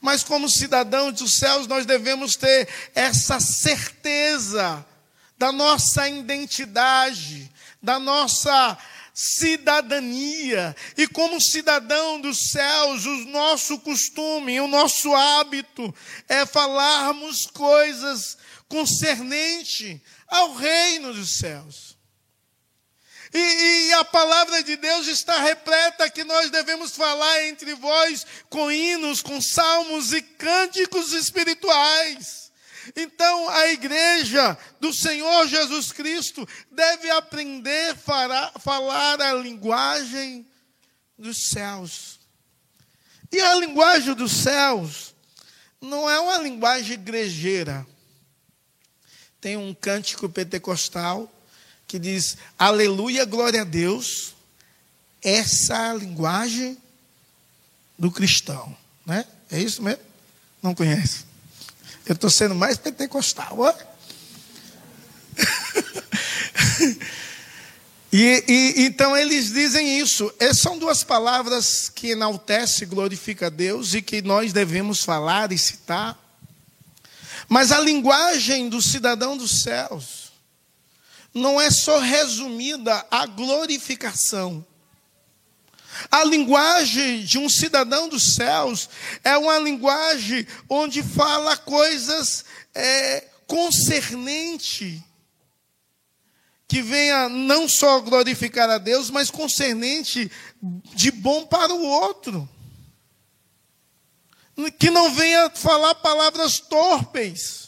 Mas, 0.00 0.22
como 0.22 0.48
cidadãos 0.48 1.14
dos 1.14 1.38
céus, 1.38 1.66
nós 1.66 1.84
devemos 1.84 2.36
ter 2.36 2.68
essa 2.94 3.40
certeza 3.40 4.84
da 5.36 5.50
nossa 5.50 6.08
identidade, 6.08 7.50
da 7.82 7.98
nossa 7.98 8.78
cidadania. 9.18 10.76
E 10.96 11.08
como 11.08 11.40
cidadão 11.40 12.20
dos 12.20 12.50
céus, 12.50 13.04
o 13.04 13.16
nosso 13.26 13.78
costume, 13.80 14.60
o 14.60 14.68
nosso 14.68 15.12
hábito 15.12 15.92
é 16.28 16.46
falarmos 16.46 17.46
coisas 17.46 18.38
concernente 18.68 20.00
ao 20.28 20.54
reino 20.54 21.12
dos 21.12 21.38
céus. 21.38 21.97
E, 23.32 23.38
e, 23.38 23.92
a 23.94 24.04
palavra 24.04 24.62
de 24.62 24.76
Deus 24.76 25.06
está 25.06 25.38
repleta 25.40 26.08
que 26.08 26.24
nós 26.24 26.50
devemos 26.50 26.96
falar 26.96 27.44
entre 27.44 27.74
vós 27.74 28.26
com 28.48 28.70
hinos, 28.72 29.20
com 29.20 29.40
salmos 29.40 30.12
e 30.12 30.22
cânticos 30.22 31.12
espirituais. 31.12 32.50
Então, 32.96 33.48
a 33.50 33.68
igreja 33.68 34.56
do 34.80 34.92
Senhor 34.92 35.46
Jesus 35.46 35.92
Cristo 35.92 36.48
deve 36.70 37.10
aprender 37.10 37.94
a 38.06 38.58
falar 38.58 39.20
a 39.20 39.34
linguagem 39.34 40.46
dos 41.18 41.50
céus. 41.50 42.18
E 43.30 43.40
a 43.40 43.54
linguagem 43.56 44.14
dos 44.14 44.32
céus 44.32 45.14
não 45.80 46.08
é 46.08 46.18
uma 46.18 46.38
linguagem 46.38 46.94
igrejeira. 46.94 47.86
Tem 49.40 49.56
um 49.56 49.74
cântico 49.74 50.28
pentecostal 50.28 51.30
que 51.88 51.98
diz 51.98 52.36
aleluia, 52.58 53.24
glória 53.24 53.62
a 53.62 53.64
Deus. 53.64 54.34
Essa 55.22 55.74
é 55.74 55.90
a 55.90 55.94
linguagem 55.94 56.76
do 57.98 58.10
cristão, 58.10 58.76
né? 59.06 59.24
É 59.50 59.58
isso 59.58 59.82
mesmo? 59.82 60.02
Não 60.62 60.74
conhece? 60.74 61.24
Eu 62.04 62.12
estou 62.12 62.28
sendo 62.28 62.54
mais 62.54 62.76
pentecostal, 62.76 63.58
ó. 63.58 63.74
e, 68.12 68.44
e, 68.46 68.74
então 68.84 69.16
eles 69.16 69.50
dizem 69.50 69.98
isso. 69.98 70.30
Essas 70.38 70.58
são 70.58 70.78
duas 70.78 71.02
palavras 71.02 71.88
que 71.88 72.08
enaltece 72.08 72.84
glorifica 72.84 73.46
a 73.46 73.50
Deus 73.50 73.94
e 73.94 74.02
que 74.02 74.20
nós 74.20 74.52
devemos 74.52 75.02
falar 75.02 75.52
e 75.52 75.58
citar. 75.58 76.22
Mas 77.48 77.72
a 77.72 77.80
linguagem 77.80 78.68
do 78.68 78.82
cidadão 78.82 79.38
dos 79.38 79.62
céus 79.62 80.27
não 81.38 81.60
é 81.60 81.70
só 81.70 81.98
resumida 81.98 83.06
à 83.10 83.26
glorificação. 83.26 84.64
A 86.10 86.24
linguagem 86.24 87.24
de 87.24 87.38
um 87.38 87.48
cidadão 87.48 88.08
dos 88.08 88.34
céus 88.34 88.88
é 89.24 89.36
uma 89.36 89.58
linguagem 89.58 90.46
onde 90.68 91.02
fala 91.02 91.56
coisas 91.56 92.44
é, 92.74 93.26
concernente 93.46 95.02
que 96.68 96.82
venha 96.82 97.30
não 97.30 97.66
só 97.66 97.98
glorificar 98.00 98.68
a 98.68 98.76
Deus, 98.76 99.08
mas 99.10 99.30
concernente 99.30 100.30
de 100.94 101.10
bom 101.10 101.46
para 101.46 101.72
o 101.72 101.82
outro. 101.82 102.48
Que 104.78 104.90
não 104.90 105.10
venha 105.14 105.48
falar 105.50 105.94
palavras 105.94 106.60
torpes 106.60 107.67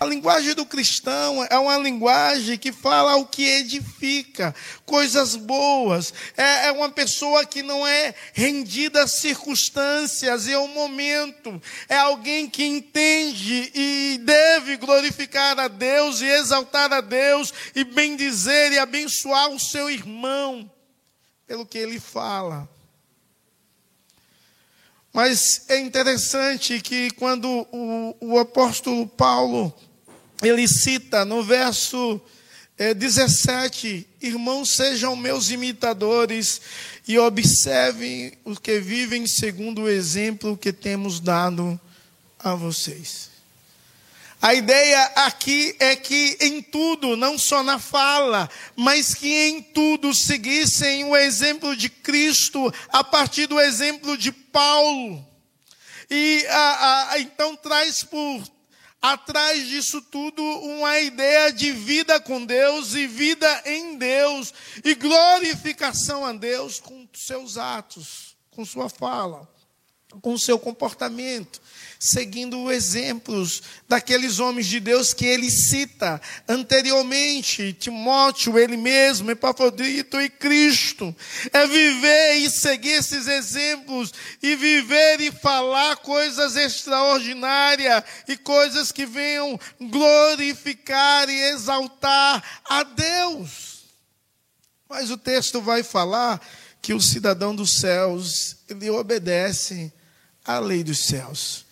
a 0.00 0.06
linguagem 0.06 0.54
do 0.54 0.64
cristão 0.64 1.46
é 1.50 1.58
uma 1.58 1.76
linguagem 1.76 2.56
que 2.56 2.72
fala 2.72 3.16
o 3.16 3.26
que 3.26 3.44
edifica, 3.44 4.54
coisas 4.86 5.36
boas. 5.36 6.14
É, 6.38 6.68
é 6.68 6.72
uma 6.72 6.88
pessoa 6.88 7.44
que 7.44 7.62
não 7.62 7.86
é 7.86 8.14
rendida 8.32 9.02
às 9.02 9.16
circunstâncias 9.16 10.46
e 10.46 10.54
ao 10.54 10.66
momento. 10.68 11.60
É 11.86 11.98
alguém 11.98 12.48
que 12.48 12.64
entende 12.64 13.70
e 13.74 14.18
deve 14.24 14.78
glorificar 14.78 15.60
a 15.60 15.68
Deus 15.68 16.22
e 16.22 16.26
exaltar 16.26 16.90
a 16.94 17.02
Deus 17.02 17.52
e 17.74 17.84
bendizer 17.84 18.72
e 18.72 18.78
abençoar 18.78 19.50
o 19.50 19.60
seu 19.60 19.90
irmão 19.90 20.72
pelo 21.46 21.66
que 21.66 21.76
ele 21.76 22.00
fala. 22.00 22.66
Mas 25.12 25.68
é 25.68 25.78
interessante 25.78 26.80
que 26.80 27.10
quando 27.10 27.66
o, 27.70 28.16
o 28.18 28.38
apóstolo 28.38 29.06
Paulo 29.06 29.74
ele 30.42 30.66
cita 30.66 31.24
no 31.24 31.42
verso 31.42 32.20
é, 32.78 32.94
17: 32.94 34.06
Irmãos, 34.22 34.74
sejam 34.74 35.14
meus 35.14 35.50
imitadores 35.50 36.60
e 37.06 37.18
observem 37.18 38.32
os 38.44 38.58
que 38.58 38.80
vivem 38.80 39.26
segundo 39.26 39.82
o 39.82 39.88
exemplo 39.88 40.56
que 40.56 40.72
temos 40.72 41.20
dado 41.20 41.78
a 42.38 42.54
vocês. 42.54 43.28
A 44.42 44.54
ideia 44.54 45.02
aqui 45.16 45.76
é 45.78 45.94
que 45.94 46.38
em 46.40 46.62
tudo, 46.62 47.14
não 47.14 47.38
só 47.38 47.62
na 47.62 47.78
fala, 47.78 48.48
mas 48.74 49.14
que 49.14 49.28
em 49.28 49.60
tudo 49.60 50.14
seguissem 50.14 51.04
o 51.04 51.14
exemplo 51.14 51.76
de 51.76 51.90
Cristo 51.90 52.72
a 52.88 53.04
partir 53.04 53.46
do 53.46 53.60
exemplo 53.60 54.16
de 54.16 54.32
Paulo. 54.32 55.22
E 56.08 56.46
a, 56.48 57.10
a, 57.10 57.20
então 57.20 57.54
traz 57.54 58.02
por 58.02 58.42
atrás 59.00 59.68
disso 59.68 60.02
tudo 60.02 60.42
uma 60.42 60.98
ideia 61.00 61.52
de 61.52 61.72
vida 61.72 62.20
com 62.20 62.44
Deus 62.44 62.94
e 62.94 63.06
vida 63.06 63.62
em 63.64 63.96
Deus 63.96 64.52
e 64.84 64.94
glorificação 64.94 66.24
a 66.24 66.32
Deus 66.32 66.78
com 66.78 67.08
seus 67.14 67.56
atos, 67.56 68.36
com 68.50 68.64
sua 68.64 68.88
fala, 68.88 69.48
com 70.20 70.36
seu 70.36 70.58
comportamento 70.58 71.60
seguindo 72.02 72.72
exemplos 72.72 73.62
daqueles 73.86 74.38
homens 74.38 74.66
de 74.66 74.80
Deus 74.80 75.12
que 75.12 75.26
ele 75.26 75.50
cita 75.50 76.18
anteriormente, 76.48 77.74
Timóteo, 77.74 78.58
ele 78.58 78.78
mesmo, 78.78 79.30
Epafrodito 79.30 80.18
e 80.18 80.30
Cristo. 80.30 81.14
É 81.52 81.66
viver 81.66 82.36
e 82.36 82.50
seguir 82.50 82.92
esses 82.92 83.26
exemplos, 83.26 84.14
e 84.42 84.56
viver 84.56 85.20
e 85.20 85.30
falar 85.30 85.96
coisas 85.96 86.56
extraordinárias 86.56 88.02
e 88.26 88.34
coisas 88.34 88.90
que 88.90 89.04
venham 89.04 89.60
glorificar 89.78 91.28
e 91.28 91.38
exaltar 91.50 92.62
a 92.64 92.82
Deus. 92.82 93.84
Mas 94.88 95.10
o 95.10 95.18
texto 95.18 95.60
vai 95.60 95.82
falar 95.82 96.40
que 96.80 96.94
o 96.94 97.00
cidadão 97.00 97.54
dos 97.54 97.78
céus, 97.78 98.56
ele 98.70 98.88
obedece 98.88 99.92
à 100.42 100.58
lei 100.58 100.82
dos 100.82 101.00
céus. 101.00 101.68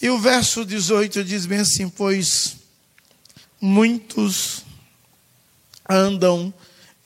E 0.00 0.10
o 0.10 0.18
verso 0.18 0.64
18 0.64 1.24
diz 1.24 1.46
bem 1.46 1.60
assim: 1.60 1.88
Pois 1.88 2.56
muitos 3.60 4.64
andam 5.88 6.52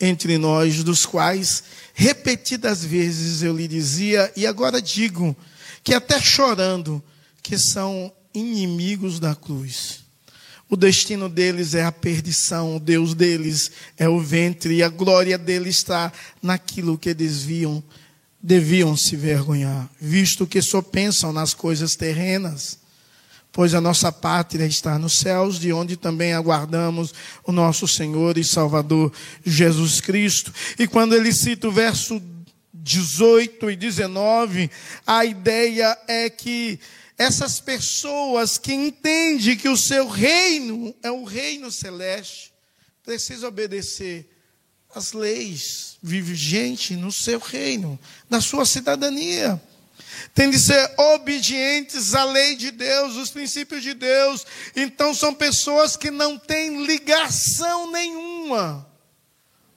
entre 0.01 0.39
nós, 0.39 0.83
dos 0.83 1.07
quais 1.07 1.63
repetidas 1.95 2.85
vezes 2.85 3.43
eu 3.43 3.57
lhe 3.57 3.69
dizia, 3.69 4.33
e 4.35 4.47
agora 4.47 4.81
digo, 4.81 5.37
que 5.85 5.95
até 5.95 6.21
chorando, 6.21 7.03
que 7.43 7.59
são 7.59 8.13
inimigos 8.35 9.21
da 9.21 9.35
cruz. 9.35 10.01
O 10.69 10.77
destino 10.77 11.29
deles 11.29 11.75
é 11.75 11.85
a 11.85 11.93
perdição, 11.93 12.77
o 12.77 12.81
Deus 12.81 13.13
deles 13.13 13.71
é 13.99 14.09
o 14.09 14.21
ventre, 14.21 14.77
e 14.77 14.83
a 14.83 14.89
glória 14.89 15.37
deles 15.37 15.77
está 15.77 16.13
naquilo 16.43 16.97
que 16.97 17.13
desviam, 17.13 17.83
deviam 18.43 18.97
se 18.97 19.15
vergonhar, 19.17 19.91
visto 20.01 20.47
que 20.47 20.63
só 20.63 20.81
pensam 20.81 21.33
nas 21.33 21.53
coisas 21.53 21.95
terrenas 21.95 22.80
pois 23.53 23.75
a 23.75 23.81
nossa 23.81 24.13
pátria 24.13 24.65
está 24.65 24.99
nos 24.99 25.19
céus, 25.19 25.59
de 25.59 25.73
onde 25.73 25.97
também 25.97 26.33
aguardamos 26.33 27.13
o 27.45 27.53
nosso 27.53 27.89
Senhor 27.89 28.39
e 28.39 28.45
Salvador 28.45 29.13
Jesus 29.45 30.01
Cristo. 30.01 30.53
E 30.79 30.87
quando 30.87 31.15
ele 31.15 31.33
cita 31.33 31.69
o 31.69 31.73
verso 31.73 32.23
18 32.73 33.71
e 33.71 33.77
19, 33.77 34.71
a 35.07 35.25
ideia 35.25 35.99
é 36.07 36.31
que 36.31 36.79
essas 37.19 37.61
pessoas 37.61 38.57
que 38.57 38.73
entendem 38.73 39.57
que 39.57 39.69
o 39.69 39.77
seu 39.77 40.09
reino 40.09 40.95
é 41.03 41.11
o 41.11 41.25
reino 41.25 41.71
celeste, 41.71 42.53
precisam 43.05 43.49
obedecer 43.49 44.31
às 44.95 45.13
leis 45.13 45.99
vigentes 46.03 46.97
no 46.97 47.13
seu 47.13 47.39
reino, 47.39 47.99
na 48.29 48.41
sua 48.41 48.65
cidadania 48.65 49.61
tem 50.35 50.51
de 50.51 50.59
ser 50.59 50.93
obedientes 50.99 52.15
à 52.15 52.25
lei 52.25 52.57
de 52.57 52.71
Deus, 52.71 53.17
os 53.17 53.31
princípios 53.31 53.83
de 53.83 53.95
Deus. 53.95 54.47
Então 54.77 55.15
são 55.15 55.35
pessoas 55.35 55.97
que 55.97 56.11
não 56.11 56.39
têm 56.39 56.85
ligação 56.85 57.91
nenhuma 57.91 58.87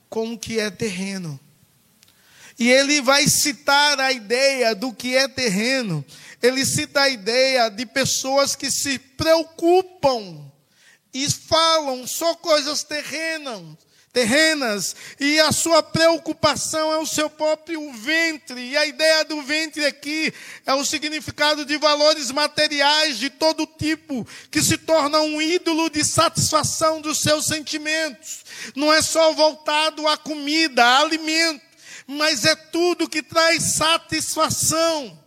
com 0.09 0.33
o 0.33 0.37
que 0.37 0.59
é 0.59 0.69
terreno. 0.69 1.39
E 2.59 2.69
ele 2.71 3.01
vai 3.01 3.27
citar 3.27 3.99
a 3.99 4.11
ideia 4.11 4.75
do 4.75 4.93
que 4.93 5.15
é 5.15 5.27
terreno. 5.27 6.05
Ele 6.41 6.65
cita 6.65 7.01
a 7.01 7.09
ideia 7.09 7.69
de 7.69 7.85
pessoas 7.85 8.55
que 8.55 8.69
se 8.69 8.99
preocupam 8.99 10.51
e 11.13 11.29
falam 11.29 12.05
só 12.07 12.35
coisas 12.35 12.83
terrenas, 12.83 13.61
terrenas, 14.13 14.95
e 15.19 15.39
a 15.39 15.51
sua 15.51 15.81
preocupação 15.81 16.93
é 16.93 16.99
o 16.99 17.05
seu 17.05 17.27
próprio 17.27 17.91
ventre. 17.93 18.69
E 18.69 18.77
a 18.77 18.85
ideia 18.85 19.25
do 19.25 19.41
ventre 19.41 19.83
aqui 19.85 20.31
é 20.67 20.73
o 20.75 20.85
significado 20.85 21.65
de 21.65 21.77
valores 21.77 22.29
materiais 22.29 23.17
de 23.17 23.31
todo 23.31 23.65
tipo, 23.65 24.25
que 24.51 24.61
se 24.61 24.77
torna 24.77 25.19
um 25.19 25.41
ídolo 25.41 25.89
de 25.89 26.05
satisfação 26.05 27.01
dos 27.01 27.17
seus 27.17 27.47
sentimentos. 27.47 28.45
Não 28.75 28.93
é 28.93 29.01
só 29.01 29.33
voltado 29.33 30.07
à 30.07 30.15
comida, 30.15 30.85
a 30.85 30.99
alimento, 30.99 31.65
mas 32.05 32.45
é 32.45 32.55
tudo 32.55 33.09
que 33.09 33.23
traz 33.23 33.63
satisfação. 33.73 35.22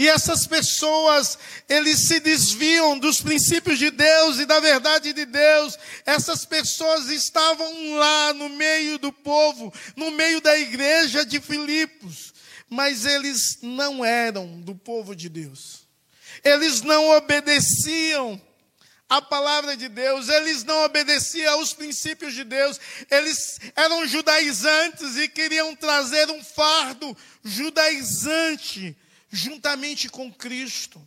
E 0.00 0.08
essas 0.08 0.46
pessoas, 0.46 1.38
eles 1.68 2.08
se 2.08 2.20
desviam 2.20 2.98
dos 2.98 3.20
princípios 3.20 3.78
de 3.78 3.90
Deus 3.90 4.38
e 4.38 4.46
da 4.46 4.58
verdade 4.58 5.12
de 5.12 5.26
Deus. 5.26 5.78
Essas 6.06 6.46
pessoas 6.46 7.10
estavam 7.10 7.96
lá 7.96 8.32
no 8.32 8.48
meio 8.48 8.98
do 8.98 9.12
povo, 9.12 9.70
no 9.94 10.10
meio 10.10 10.40
da 10.40 10.58
igreja 10.58 11.22
de 11.22 11.38
Filipos, 11.38 12.32
mas 12.66 13.04
eles 13.04 13.58
não 13.60 14.02
eram 14.02 14.62
do 14.62 14.74
povo 14.74 15.14
de 15.14 15.28
Deus. 15.28 15.86
Eles 16.42 16.80
não 16.80 17.10
obedeciam 17.10 18.40
a 19.06 19.20
palavra 19.20 19.76
de 19.76 19.86
Deus, 19.86 20.30
eles 20.30 20.64
não 20.64 20.82
obedeciam 20.82 21.52
aos 21.52 21.74
princípios 21.74 22.32
de 22.32 22.42
Deus, 22.42 22.80
eles 23.10 23.60
eram 23.76 24.06
judaizantes 24.06 25.18
e 25.18 25.28
queriam 25.28 25.76
trazer 25.76 26.30
um 26.30 26.42
fardo 26.42 27.14
judaizante 27.44 28.96
juntamente 29.30 30.08
com 30.08 30.32
Cristo. 30.32 31.00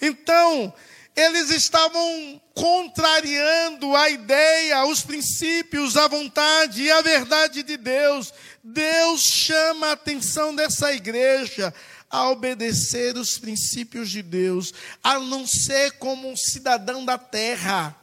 Então, 0.00 0.72
eles 1.14 1.50
estavam 1.50 2.40
contrariando 2.54 3.96
a 3.96 4.10
ideia, 4.10 4.84
os 4.84 5.02
princípios, 5.02 5.96
a 5.96 6.06
vontade 6.06 6.82
e 6.82 6.90
a 6.90 7.00
verdade 7.00 7.62
de 7.62 7.76
Deus. 7.76 8.32
Deus 8.62 9.22
chama 9.22 9.88
a 9.88 9.92
atenção 9.92 10.54
dessa 10.54 10.92
igreja 10.92 11.72
a 12.10 12.30
obedecer 12.30 13.16
os 13.16 13.38
princípios 13.38 14.10
de 14.10 14.22
Deus, 14.22 14.72
a 15.02 15.18
não 15.18 15.46
ser 15.46 15.92
como 15.92 16.30
um 16.30 16.36
cidadão 16.36 17.04
da 17.04 17.18
terra 17.18 17.96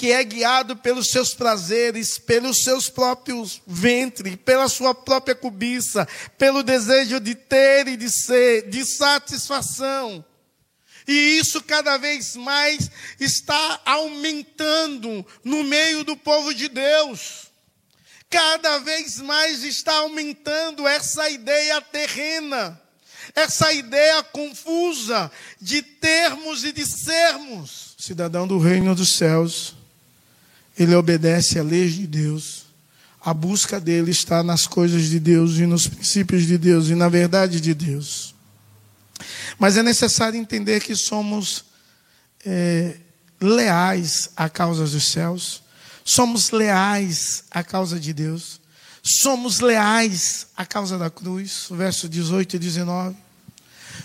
que 0.00 0.12
é 0.12 0.24
guiado 0.24 0.74
pelos 0.78 1.10
seus 1.10 1.34
prazeres, 1.34 2.16
pelos 2.16 2.64
seus 2.64 2.88
próprios 2.88 3.60
ventres, 3.66 4.34
pela 4.36 4.66
sua 4.66 4.94
própria 4.94 5.34
cobiça, 5.34 6.08
pelo 6.38 6.62
desejo 6.62 7.20
de 7.20 7.34
ter 7.34 7.86
e 7.86 7.98
de 7.98 8.08
ser, 8.08 8.70
de 8.70 8.82
satisfação. 8.82 10.24
E 11.06 11.36
isso 11.36 11.62
cada 11.62 11.98
vez 11.98 12.34
mais 12.34 12.90
está 13.20 13.78
aumentando 13.84 15.22
no 15.44 15.62
meio 15.64 16.02
do 16.02 16.16
povo 16.16 16.54
de 16.54 16.68
Deus. 16.68 17.48
Cada 18.30 18.78
vez 18.78 19.20
mais 19.20 19.62
está 19.64 19.96
aumentando 19.98 20.88
essa 20.88 21.28
ideia 21.28 21.78
terrena, 21.82 22.80
essa 23.34 23.70
ideia 23.70 24.22
confusa 24.22 25.30
de 25.60 25.82
termos 25.82 26.64
e 26.64 26.72
de 26.72 26.86
sermos. 26.86 27.94
Cidadão 27.98 28.48
do 28.48 28.58
reino 28.58 28.94
dos 28.94 29.18
céus 29.18 29.78
ele 30.82 30.94
obedece 30.94 31.58
à 31.58 31.62
lei 31.62 31.90
de 31.90 32.06
Deus. 32.06 32.64
A 33.20 33.34
busca 33.34 33.78
dele 33.78 34.10
está 34.10 34.42
nas 34.42 34.66
coisas 34.66 35.10
de 35.10 35.20
Deus 35.20 35.58
e 35.58 35.66
nos 35.66 35.86
princípios 35.86 36.46
de 36.46 36.56
Deus 36.56 36.88
e 36.88 36.94
na 36.94 37.06
verdade 37.06 37.60
de 37.60 37.74
Deus. 37.74 38.34
Mas 39.58 39.76
é 39.76 39.82
necessário 39.82 40.40
entender 40.40 40.80
que 40.80 40.96
somos 40.96 41.66
é, 42.46 42.96
leais 43.38 44.30
à 44.34 44.48
causa 44.48 44.86
dos 44.86 45.04
céus, 45.12 45.62
somos 46.02 46.50
leais 46.50 47.44
à 47.50 47.62
causa 47.62 48.00
de 48.00 48.14
Deus, 48.14 48.58
somos 49.02 49.60
leais 49.60 50.46
à 50.56 50.64
causa 50.64 50.96
da 50.96 51.10
cruz, 51.10 51.66
verso 51.70 52.08
18 52.08 52.56
e 52.56 52.58
19. 52.58 53.16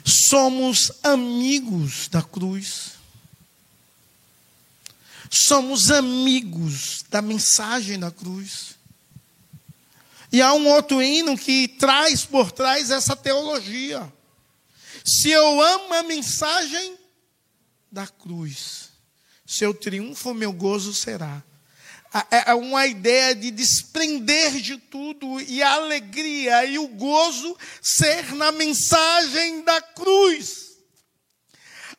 Somos 0.03 0.91
amigos 1.01 2.09
da 2.09 2.21
cruz 2.21 2.94
somos 5.37 5.91
amigos 5.91 7.03
da 7.09 7.21
mensagem 7.21 7.99
da 7.99 8.11
cruz. 8.11 8.75
E 10.31 10.41
há 10.41 10.53
um 10.53 10.67
outro 10.67 11.01
hino 11.01 11.37
que 11.37 11.67
traz 11.67 12.25
por 12.25 12.51
trás 12.51 12.91
essa 12.91 13.15
teologia. 13.15 14.11
Se 15.03 15.29
eu 15.29 15.61
amo 15.61 15.93
a 15.93 16.03
mensagem 16.03 16.97
da 17.91 18.07
cruz, 18.07 18.89
seu 19.45 19.73
triunfo, 19.73 20.33
meu 20.33 20.51
gozo 20.51 20.93
será. 20.93 21.43
É, 22.31 22.51
é 22.51 22.53
uma 22.53 22.87
ideia 22.87 23.35
de 23.35 23.51
desprender 23.51 24.61
de 24.61 24.77
tudo 24.77 25.39
e 25.41 25.61
a 25.61 25.73
alegria 25.73 26.65
e 26.65 26.79
o 26.79 26.87
gozo 26.87 27.57
ser 27.81 28.33
na 28.35 28.51
mensagem 28.51 29.63
da 29.63 29.81
cruz. 29.81 30.77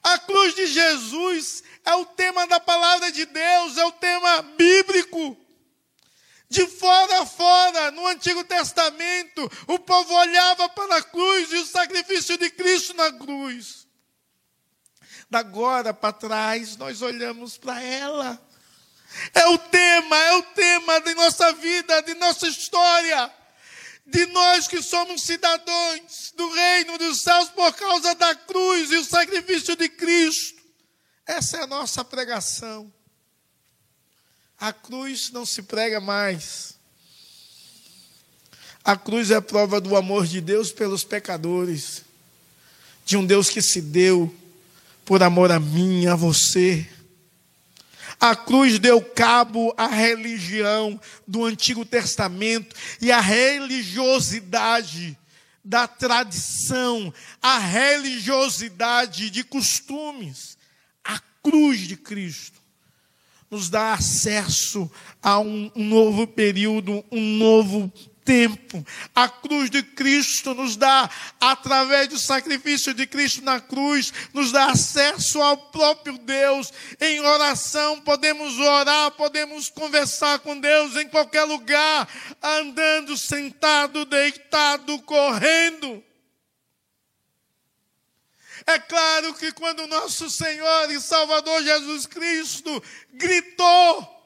A 0.03 0.19
cruz 0.19 0.55
de 0.55 0.67
Jesus 0.67 1.63
é 1.87 1.95
o 1.95 2.05
tema 2.05 2.47
da 2.49 2.59
palavra 2.59 3.13
de 3.13 3.25
Deus, 3.25 3.79
é 3.79 3.85
o 3.85 3.93
tema 3.93 4.43
bíblico. 4.43 5.37
De 6.49 6.67
fora 6.67 7.23
a 7.23 7.27
fora, 7.27 7.91
no 7.93 8.07
Antigo 8.09 8.43
Testamento, 8.45 9.51
o 9.69 9.79
povo 9.79 10.13
olhava 10.15 10.69
para 10.69 10.97
a 10.97 11.03
cruz 11.03 11.53
e 11.53 11.57
o 11.57 11.67
sacrifício 11.67 12.37
de 12.37 12.51
Cristo 12.51 12.93
na 12.95 13.13
cruz. 13.13 13.87
Da 15.31 15.41
agora 15.41 15.95
para 15.95 16.13
trás, 16.13 16.77
nós 16.77 17.03
olhamos 17.03 17.57
para 17.57 17.81
ela. 17.81 18.41
É 19.33 19.47
o 19.47 19.59
tema, 19.59 20.17
é 20.17 20.33
o 20.35 20.43
tema 20.43 21.01
de 21.01 21.15
nossa 21.15 21.53
vida, 21.53 22.03
de 22.03 22.15
nossa 22.15 22.47
história, 22.49 23.33
de 24.05 24.27
nós 24.27 24.69
que 24.69 24.83
somos 24.83 25.23
cidadãos 25.23 26.33
do 26.37 26.49
reino 26.53 26.99
dos 26.99 27.21
céus 27.23 27.49
por 27.51 27.73
causa 27.75 28.15
da 28.15 28.35
cruz 28.35 28.91
e 28.93 28.97
o 28.97 29.05
sacrifício 29.05 29.75
de 29.77 29.89
Cristo. 29.89 30.56
Essa 31.27 31.57
é 31.57 31.63
a 31.65 31.67
nossa 31.67 32.05
pregação. 32.05 32.93
A 34.59 34.73
cruz 34.73 35.33
não 35.33 35.45
se 35.45 35.63
prega 35.63 36.01
mais. 36.01 36.77
A 38.85 38.97
cruz 38.97 39.33
é 39.33 39.35
a 39.35 39.43
prova 39.43 39.81
do 39.81 39.97
amor 39.97 40.25
de 40.25 40.41
Deus 40.41 40.71
pelos 40.71 41.03
pecadores, 41.03 42.05
de 43.05 43.17
um 43.17 43.27
Deus 43.27 43.51
que 43.51 43.61
se 43.61 43.83
deu 43.83 44.33
por 45.05 45.21
amor 45.21 45.51
a 45.51 45.59
mim, 45.59 46.07
a 46.07 46.15
você. 46.15 46.89
A 48.21 48.37
cruz 48.37 48.79
deu 48.79 49.03
cabo 49.03 49.75
à 49.77 49.89
religião 49.89 50.99
do 51.27 51.45
Antigo 51.45 51.85
Testamento 51.85 52.75
e 53.01 53.11
à 53.11 53.21
religiosidade 53.21 55.19
da 55.65 55.89
tradição, 55.89 57.13
à 57.43 57.59
religiosidade 57.59 59.29
de 59.29 59.43
costumes 59.43 60.56
cruz 61.47 61.87
de 61.87 61.97
Cristo 61.97 62.61
nos 63.49 63.71
dá 63.71 63.93
acesso 63.93 64.91
a 65.23 65.39
um, 65.39 65.71
um 65.77 65.85
novo 65.85 66.27
período, 66.27 67.05
um 67.13 67.21
novo 67.37 67.89
tempo. 68.25 68.85
A 69.15 69.29
cruz 69.29 69.71
de 69.71 69.81
Cristo 69.81 70.53
nos 70.55 70.75
dá, 70.75 71.09
através 71.41 72.09
do 72.09 72.19
sacrifício 72.19 72.93
de 72.93 73.07
Cristo 73.07 73.45
na 73.45 73.61
cruz, 73.61 74.13
nos 74.35 74.51
dá 74.51 74.73
acesso 74.73 75.41
ao 75.41 75.57
próprio 75.57 76.19
Deus. 76.19 76.73
Em 77.01 77.21
oração, 77.21 78.01
podemos 78.01 78.59
orar, 78.59 79.13
podemos 79.13 79.71
conversar 79.71 80.41
com 80.41 80.59
Deus 80.59 80.97
em 80.97 81.09
qualquer 81.09 81.45
lugar, 81.45 82.09
andando, 82.43 83.17
sentado, 83.17 84.05
deitado, 84.05 84.99
correndo. 85.03 86.03
É 88.67 88.79
claro 88.81 89.33
que 89.35 89.53
quando 89.53 89.87
nosso 89.87 90.29
Senhor 90.29 90.91
e 90.91 91.01
Salvador 91.01 91.63
Jesus 91.63 92.05
Cristo 92.07 92.83
gritou, 93.13 94.17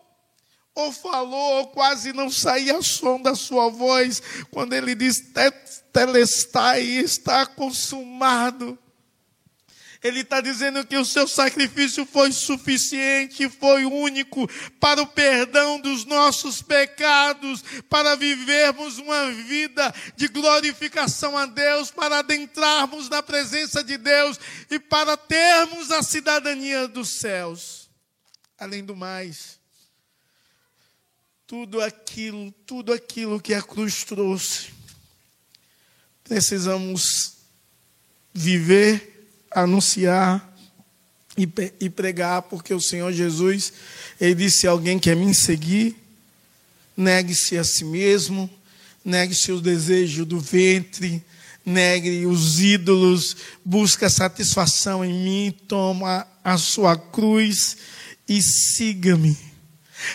ou 0.74 0.92
falou, 0.92 1.58
ou 1.58 1.66
quase 1.68 2.12
não 2.12 2.30
saía 2.30 2.80
som 2.80 3.20
da 3.20 3.34
sua 3.34 3.68
voz, 3.68 4.22
quando 4.50 4.72
ele 4.72 4.94
diz: 4.94 5.22
Telestai, 5.92 6.82
está 6.82 7.44
consumado. 7.44 8.78
Ele 10.02 10.20
está 10.20 10.40
dizendo 10.40 10.86
que 10.86 10.96
o 10.96 11.04
seu 11.04 11.28
sacrifício 11.28 12.06
foi 12.06 12.32
suficiente, 12.32 13.50
foi 13.50 13.84
único 13.84 14.48
para 14.78 15.02
o 15.02 15.06
perdão 15.06 15.78
dos 15.78 16.06
nossos 16.06 16.62
pecados, 16.62 17.62
para 17.88 18.16
vivermos 18.16 18.96
uma 18.96 19.30
vida 19.30 19.94
de 20.16 20.26
glorificação 20.28 21.36
a 21.36 21.44
Deus, 21.44 21.90
para 21.90 22.20
adentrarmos 22.20 23.10
na 23.10 23.22
presença 23.22 23.84
de 23.84 23.98
Deus 23.98 24.40
e 24.70 24.78
para 24.78 25.18
termos 25.18 25.90
a 25.90 26.02
cidadania 26.02 26.88
dos 26.88 27.10
céus. 27.10 27.90
Além 28.58 28.82
do 28.82 28.96
mais, 28.96 29.60
tudo 31.46 31.82
aquilo, 31.82 32.50
tudo 32.64 32.90
aquilo 32.90 33.40
que 33.40 33.52
a 33.52 33.60
cruz 33.60 34.02
trouxe, 34.04 34.72
precisamos 36.24 37.36
viver 38.32 39.19
anunciar 39.50 40.48
e, 41.36 41.88
pregar, 41.88 42.42
porque 42.42 42.74
o 42.74 42.80
Senhor 42.80 43.12
Jesus, 43.12 43.72
ele 44.20 44.34
disse: 44.34 44.66
alguém 44.66 44.98
quer 44.98 45.16
me 45.16 45.34
seguir, 45.34 45.96
negue-se 46.96 47.56
a 47.56 47.64
si 47.64 47.84
mesmo, 47.84 48.48
negue-se 49.04 49.50
o 49.52 49.60
desejo 49.60 50.24
do 50.24 50.38
ventre, 50.38 51.24
negue 51.64 52.26
os 52.26 52.60
ídolos, 52.60 53.36
busca 53.64 54.10
satisfação 54.10 55.04
em 55.04 55.12
mim, 55.12 55.54
toma 55.66 56.26
a 56.44 56.58
sua 56.58 56.96
cruz 56.96 57.76
e 58.28 58.42
siga-me. 58.42 59.49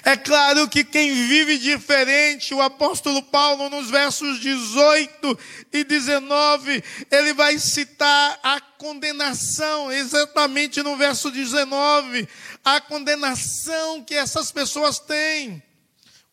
É 0.03 0.15
claro 0.15 0.67
que 0.67 0.83
quem 0.83 1.13
vive 1.27 1.57
diferente, 1.57 2.53
o 2.53 2.61
apóstolo 2.61 3.21
Paulo, 3.23 3.69
nos 3.69 3.89
versos 3.89 4.39
18 4.39 5.39
e 5.71 5.83
19, 5.83 6.83
ele 7.11 7.33
vai 7.33 7.57
citar 7.59 8.39
a 8.43 8.59
condenação, 8.59 9.91
exatamente 9.91 10.81
no 10.81 10.97
verso 10.97 11.31
19, 11.31 12.27
a 12.63 12.81
condenação 12.81 14.03
que 14.03 14.15
essas 14.15 14.51
pessoas 14.51 14.99
têm. 14.99 15.61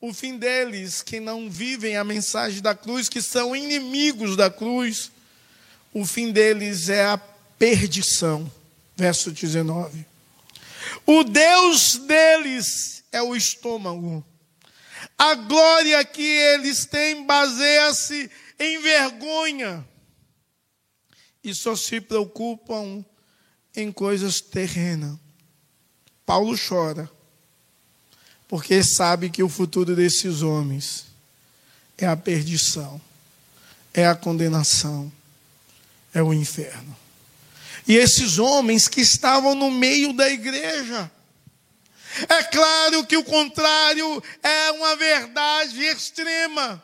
O 0.01 0.13
fim 0.13 0.37
deles, 0.37 1.03
que 1.03 1.21
não 1.21 1.49
vivem 1.49 1.97
a 1.97 2.05
mensagem 2.05 2.61
da 2.61 2.75
cruz, 2.75 3.09
que 3.09 3.23
são 3.23 3.55
inimigos 3.55 4.37
da 4.37 4.51
cruz, 4.51 5.13
o 5.95 6.05
fim 6.05 6.33
deles 6.33 6.89
é 6.89 7.05
a 7.05 7.19
perdição. 7.59 8.51
Verso 8.97 9.31
19. 9.31 10.05
O 11.07 11.23
Deus 11.25 11.97
deles 11.97 13.02
é 13.13 13.23
o 13.23 13.37
estômago. 13.37 14.25
A 15.19 15.35
glória 15.35 16.05
que 16.05 16.23
eles 16.23 16.87
têm 16.87 17.25
baseia-se 17.25 18.31
em 18.59 18.81
vergonha 18.81 19.87
e 21.45 21.55
só 21.55 21.77
se 21.77 22.01
preocupam 22.01 23.05
em 23.77 23.93
coisas 23.93 24.41
terrenas. 24.41 25.17
Paulo 26.25 26.57
chora, 26.57 27.11
porque 28.49 28.83
sabe 28.83 29.29
que 29.29 29.43
o 29.43 29.49
futuro 29.49 29.95
desses 29.97 30.43
homens 30.43 31.07
é 31.99 32.07
a 32.07 32.17
perdição, 32.17 33.01
é 33.93 34.07
a 34.07 34.15
condenação, 34.15 35.13
é 36.15 36.23
o 36.23 36.33
inferno. 36.33 36.97
E 37.87 37.97
esses 37.97 38.39
homens 38.39 38.87
que 38.87 39.01
estavam 39.01 39.55
no 39.55 39.71
meio 39.71 40.13
da 40.13 40.31
igreja, 40.31 41.11
é 42.29 42.43
claro 42.45 43.07
que 43.07 43.17
o 43.17 43.25
contrário 43.25 44.23
é 44.43 44.71
uma 44.73 44.97
verdade 44.97 45.83
extrema. 45.83 46.83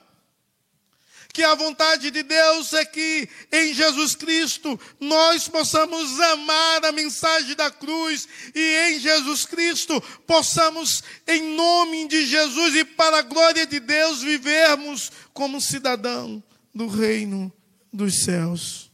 Que 1.33 1.45
a 1.45 1.55
vontade 1.55 2.11
de 2.11 2.23
Deus 2.23 2.73
é 2.73 2.85
que 2.85 3.29
em 3.53 3.73
Jesus 3.73 4.17
Cristo 4.17 4.81
nós 4.99 5.47
possamos 5.47 6.19
amar 6.19 6.87
a 6.87 6.93
mensagem 6.93 7.55
da 7.55 7.71
cruz 7.71 8.27
e 8.55 8.91
em 8.91 8.99
Jesus 8.99 9.45
Cristo 9.45 10.01
possamos, 10.27 11.03
em 11.29 11.55
nome 11.55 12.09
de 12.09 12.27
Jesus 12.27 12.75
e 12.75 12.85
para 12.85 13.19
a 13.19 13.23
glória 13.23 13.67
de 13.67 13.79
Deus, 13.79 14.23
vivermos 14.23 15.13
como 15.33 15.61
cidadão 15.61 16.43
do 16.75 16.89
reino 16.89 17.53
dos 17.93 18.25
céus. 18.25 18.91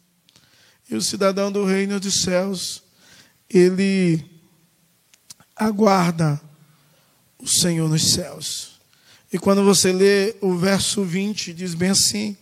E 0.90 0.94
o 0.96 1.00
cidadão 1.00 1.50
do 1.50 1.64
reino 1.64 1.98
dos 1.98 2.22
céus, 2.22 2.82
ele 3.48 4.33
aguarda 5.56 6.40
o 7.38 7.46
Senhor 7.46 7.88
nos 7.88 8.12
céus. 8.12 8.80
E 9.32 9.38
quando 9.38 9.64
você 9.64 9.92
lê 9.92 10.36
o 10.40 10.56
verso 10.56 11.04
20, 11.04 11.52
diz 11.52 11.74
bem 11.74 11.90
assim: 11.90 12.36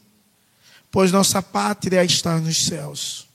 Pois 0.90 1.10
nossa 1.10 1.40
pátria 1.40 2.04
está 2.04 2.38
nos 2.38 2.66
céus, 2.66 3.26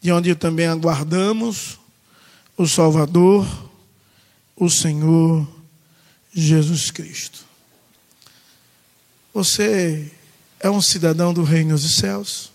de 0.00 0.12
onde 0.12 0.34
também 0.34 0.66
aguardamos 0.66 1.78
o 2.56 2.66
Salvador, 2.66 3.46
o 4.54 4.70
Senhor 4.70 5.46
Jesus 6.32 6.90
Cristo. 6.90 7.44
Você 9.34 10.12
é 10.60 10.70
um 10.70 10.80
cidadão 10.80 11.34
do 11.34 11.42
reino 11.42 11.76
dos 11.76 11.96
céus? 11.96 12.52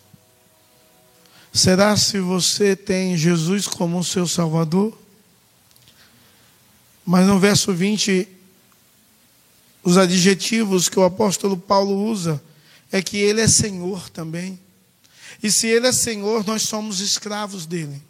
Será 1.53 1.97
se 1.97 2.19
você 2.19 2.75
tem 2.75 3.17
Jesus 3.17 3.67
como 3.67 4.03
seu 4.03 4.25
Salvador? 4.25 5.00
Mas 7.11 7.27
no 7.27 7.37
verso 7.37 7.73
20, 7.73 8.25
os 9.83 9.97
adjetivos 9.97 10.87
que 10.87 10.97
o 10.97 11.03
apóstolo 11.03 11.57
Paulo 11.57 12.05
usa 12.05 12.41
é 12.89 13.01
que 13.01 13.17
ele 13.17 13.41
é 13.41 13.49
Senhor 13.49 14.09
também. 14.09 14.57
E 15.43 15.51
se 15.51 15.67
ele 15.67 15.87
é 15.87 15.91
Senhor, 15.91 16.47
nós 16.47 16.61
somos 16.61 17.01
escravos 17.01 17.65
dele. 17.65 18.01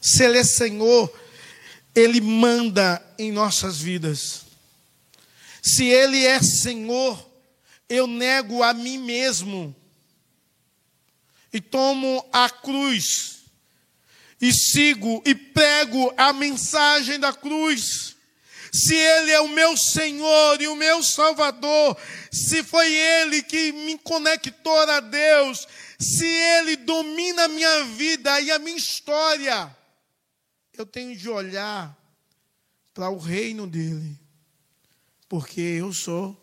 Se 0.00 0.24
ele 0.24 0.38
é 0.38 0.44
Senhor, 0.44 1.12
ele 1.94 2.22
manda 2.22 3.02
em 3.18 3.30
nossas 3.30 3.76
vidas. 3.76 4.46
Se 5.60 5.84
ele 5.84 6.24
é 6.24 6.40
Senhor, 6.40 7.22
eu 7.86 8.06
nego 8.06 8.62
a 8.62 8.72
mim 8.72 8.96
mesmo 8.96 9.76
e 11.52 11.60
tomo 11.60 12.24
a 12.32 12.48
cruz 12.48 13.31
e 14.42 14.52
sigo 14.52 15.22
e 15.24 15.36
prego 15.36 16.12
a 16.16 16.32
mensagem 16.32 17.18
da 17.20 17.32
cruz. 17.32 18.16
Se 18.72 18.92
Ele 18.92 19.30
é 19.30 19.40
o 19.40 19.48
meu 19.48 19.76
Senhor 19.76 20.60
e 20.60 20.66
o 20.66 20.74
meu 20.74 21.00
Salvador, 21.00 21.96
se 22.32 22.64
foi 22.64 22.92
Ele 22.92 23.42
que 23.42 23.70
me 23.70 23.96
conectou 23.98 24.76
a 24.90 24.98
Deus, 24.98 25.68
se 25.96 26.26
Ele 26.26 26.74
domina 26.76 27.44
a 27.44 27.48
minha 27.48 27.84
vida 27.84 28.40
e 28.40 28.50
a 28.50 28.58
minha 28.58 28.76
história, 28.76 29.76
eu 30.72 30.84
tenho 30.84 31.16
de 31.16 31.28
olhar 31.28 31.96
para 32.92 33.10
o 33.10 33.18
reino 33.18 33.66
dele, 33.66 34.18
porque 35.28 35.60
eu 35.60 35.92
sou 35.92 36.36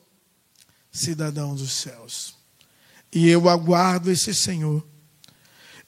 cidadão 0.89 1.53
dos 1.53 1.73
céus. 1.73 2.35
E 3.11 3.27
eu 3.27 3.49
aguardo 3.49 4.09
esse 4.09 4.33
Senhor 4.33 4.87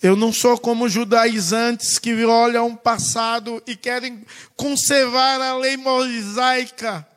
eu 0.02 0.16
não 0.16 0.34
sou 0.34 0.58
como 0.58 0.90
judaizantes 0.90 2.00
que 2.00 2.26
olham 2.26 2.70
o 2.70 2.78
passado 2.78 3.62
e 3.68 3.76
querem 3.76 4.26
conservar 4.56 5.40
a 5.40 5.56
lei 5.56 5.78
mosaica. 5.78 7.08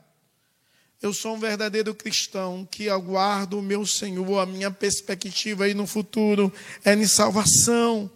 Eu 1.01 1.15
sou 1.15 1.35
um 1.35 1.41
verdadeiro 1.41 1.95
cristão 1.95 2.69
que 2.71 2.91
aguardo 2.91 3.59
o 3.59 3.63
meu 3.63 3.87
Senhor, 3.87 4.39
a 4.39 4.45
minha 4.45 4.71
perspectiva 4.71 5.65
aí 5.65 5.73
no 5.73 5.87
futuro 5.87 6.53
é 6.85 6.95
de 6.95 7.09
salvação. 7.09 8.11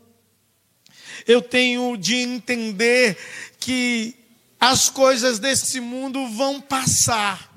Eu 1.27 1.41
tenho 1.41 1.97
de 1.97 2.17
entender 2.17 3.17
que 3.59 4.15
as 4.61 4.91
coisas 4.91 5.39
desse 5.39 5.81
mundo 5.81 6.29
vão 6.29 6.61
passar, 6.61 7.51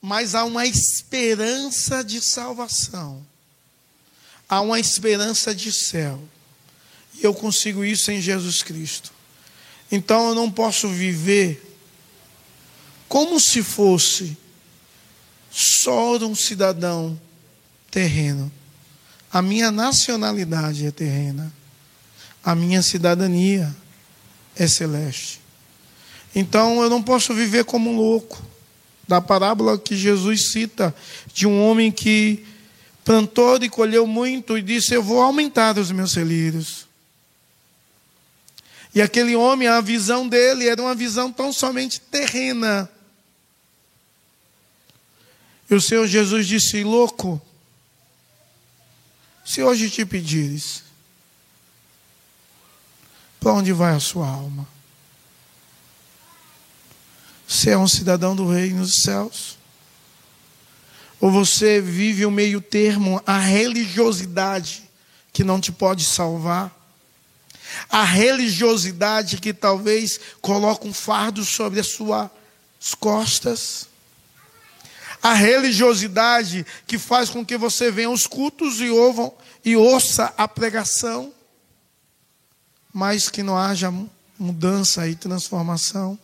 mas 0.00 0.34
há 0.34 0.44
uma 0.44 0.66
esperança 0.66 2.02
de 2.02 2.20
salvação 2.20 3.24
há 4.54 4.60
uma 4.60 4.78
esperança 4.78 5.54
de 5.54 5.72
céu. 5.72 6.20
E 7.14 7.24
eu 7.24 7.34
consigo 7.34 7.84
isso 7.84 8.10
em 8.10 8.20
Jesus 8.20 8.62
Cristo. 8.62 9.12
Então 9.90 10.28
eu 10.28 10.34
não 10.34 10.50
posso 10.50 10.88
viver 10.88 11.60
como 13.08 13.38
se 13.38 13.62
fosse 13.62 14.36
só 15.50 16.16
um 16.18 16.34
cidadão 16.34 17.20
terreno. 17.90 18.50
A 19.32 19.42
minha 19.42 19.70
nacionalidade 19.70 20.86
é 20.86 20.90
terrena. 20.90 21.52
A 22.42 22.54
minha 22.54 22.82
cidadania 22.82 23.74
é 24.56 24.66
celeste. 24.66 25.40
Então 26.34 26.82
eu 26.82 26.90
não 26.90 27.02
posso 27.02 27.34
viver 27.34 27.64
como 27.64 27.90
um 27.90 27.96
louco. 27.96 28.42
Da 29.06 29.20
parábola 29.20 29.78
que 29.78 29.96
Jesus 29.96 30.50
cita 30.50 30.94
de 31.32 31.46
um 31.46 31.62
homem 31.62 31.92
que 31.92 32.44
plantou 33.04 33.62
e 33.62 33.68
colheu 33.68 34.06
muito 34.06 34.56
e 34.56 34.62
disse: 34.62 34.94
Eu 34.94 35.02
vou 35.02 35.20
aumentar 35.20 35.78
os 35.78 35.90
meus 35.90 36.12
celeiros. 36.12 36.88
E 38.94 39.02
aquele 39.02 39.36
homem, 39.36 39.68
a 39.68 39.80
visão 39.80 40.26
dele 40.26 40.68
era 40.68 40.80
uma 40.80 40.94
visão 40.94 41.30
tão 41.30 41.52
somente 41.52 42.00
terrena. 42.00 42.88
E 45.68 45.74
o 45.74 45.80
Senhor 45.80 46.06
Jesus 46.06 46.46
disse: 46.46 46.82
Louco, 46.82 47.40
se 49.44 49.62
hoje 49.62 49.90
te 49.90 50.06
pedires, 50.06 50.82
para 53.38 53.52
onde 53.52 53.72
vai 53.72 53.94
a 53.94 54.00
sua 54.00 54.26
alma? 54.26 54.66
Você 57.46 57.70
é 57.70 57.78
um 57.78 57.86
cidadão 57.86 58.34
do 58.34 58.48
reino 58.48 58.80
dos 58.80 59.02
céus. 59.02 59.58
Ou 61.24 61.30
você 61.30 61.80
vive 61.80 62.26
o 62.26 62.30
meio 62.30 62.60
termo, 62.60 63.18
a 63.26 63.38
religiosidade 63.38 64.82
que 65.32 65.42
não 65.42 65.58
te 65.58 65.72
pode 65.72 66.04
salvar? 66.04 66.70
A 67.88 68.04
religiosidade 68.04 69.38
que 69.38 69.54
talvez 69.54 70.20
coloca 70.42 70.86
um 70.86 70.92
fardo 70.92 71.42
sobre 71.42 71.80
as 71.80 71.86
suas 71.86 72.28
costas? 73.00 73.88
A 75.22 75.32
religiosidade 75.32 76.66
que 76.86 76.98
faz 76.98 77.30
com 77.30 77.42
que 77.42 77.56
você 77.56 77.90
venha 77.90 78.08
aos 78.08 78.26
cultos 78.26 78.78
e, 78.82 78.90
ouvam, 78.90 79.32
e 79.64 79.74
ouça 79.76 80.34
a 80.36 80.46
pregação, 80.46 81.32
mas 82.92 83.30
que 83.30 83.42
não 83.42 83.56
haja 83.56 83.90
mudança 84.38 85.08
e 85.08 85.16
transformação? 85.16 86.18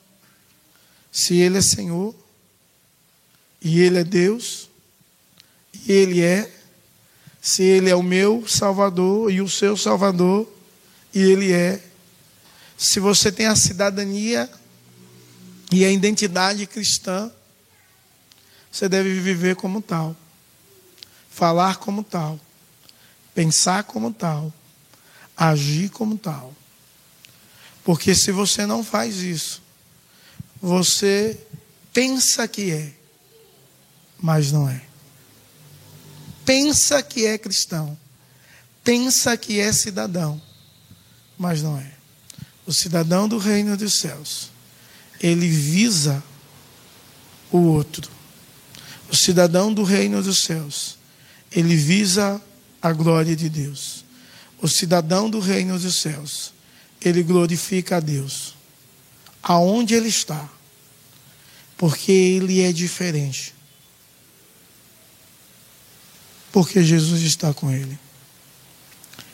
Se 1.11 1.39
Ele 1.39 1.57
é 1.57 1.63
Senhor 1.63 2.15
e 3.63 3.81
Ele 3.81 3.99
é 3.99 4.05
Deus, 4.05 4.69
Ele 5.89 6.23
é, 6.23 6.51
se 7.41 7.63
Ele 7.63 7.91
é 7.91 7.97
o 7.97 8.03
meu 8.03 8.47
Salvador 8.47 9.31
e 9.31 9.41
o 9.41 9.49
seu 9.49 9.77
Salvador, 9.77 10.51
e 11.15 11.19
Ele 11.21 11.53
é, 11.53 11.83
se 12.77 13.01
você 13.01 13.31
tem 13.31 13.47
a 13.47 13.57
cidadania 13.57 14.49
E 15.73 15.85
a 15.85 15.91
identidade 15.91 16.67
cristã, 16.67 17.31
você 18.73 18.89
deve 18.89 19.21
viver 19.21 19.55
como 19.55 19.81
tal, 19.81 20.17
falar 21.31 21.77
como 21.77 22.03
tal, 22.03 22.41
pensar 23.35 23.85
como 23.85 24.13
tal, 24.13 24.53
agir 25.37 25.89
como 25.91 26.19
tal. 26.19 26.53
Porque 27.85 28.15
se 28.15 28.33
você 28.33 28.67
não 28.67 28.83
faz 28.83 29.19
isso, 29.19 29.63
você 30.61 31.39
pensa 31.93 32.47
que 32.49 32.73
é, 32.73 32.93
mas 34.21 34.51
não 34.51 34.69
é. 34.69 34.90
Pensa 36.51 37.01
que 37.01 37.27
é 37.27 37.39
cristão, 37.39 37.97
pensa 38.83 39.37
que 39.37 39.61
é 39.61 39.73
cidadão, 39.73 40.43
mas 41.39 41.63
não 41.63 41.79
é. 41.79 41.93
O 42.67 42.73
cidadão 42.73 43.29
do 43.29 43.39
reino 43.39 43.77
dos 43.77 44.01
céus, 44.01 44.51
ele 45.21 45.49
visa 45.49 46.21
o 47.53 47.59
outro. 47.59 48.11
O 49.09 49.15
cidadão 49.15 49.73
do 49.73 49.85
reino 49.85 50.21
dos 50.25 50.43
céus, 50.43 50.99
ele 51.53 51.77
visa 51.77 52.43
a 52.83 52.93
glória 52.93 53.37
de 53.37 53.49
Deus. 53.49 54.05
O 54.61 54.67
cidadão 54.67 55.31
do 55.31 55.39
reino 55.39 55.79
dos 55.79 56.01
céus, 56.01 56.53
ele 57.01 57.23
glorifica 57.23 57.99
a 57.99 58.01
Deus. 58.01 58.57
Aonde 59.41 59.95
ele 59.95 60.09
está 60.09 60.51
porque 61.77 62.11
ele 62.11 62.61
é 62.61 62.73
diferente. 62.73 63.55
Porque 66.53 66.83
Jesus 66.83 67.23
está 67.23 67.55
com 67.55 67.71
ele. 67.71 67.99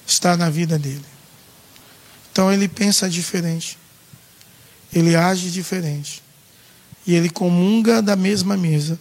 Está 0.06 0.36
na 0.36 0.50
vida 0.50 0.78
dele. 0.78 1.04
Então 2.30 2.52
ele 2.52 2.68
pensa 2.68 3.08
diferente. 3.08 3.78
Ele 4.92 5.16
age 5.16 5.50
diferente. 5.50 6.22
E 7.06 7.14
ele 7.14 7.30
comunga 7.30 8.02
da 8.02 8.16
mesma 8.16 8.56
mesa. 8.56 8.98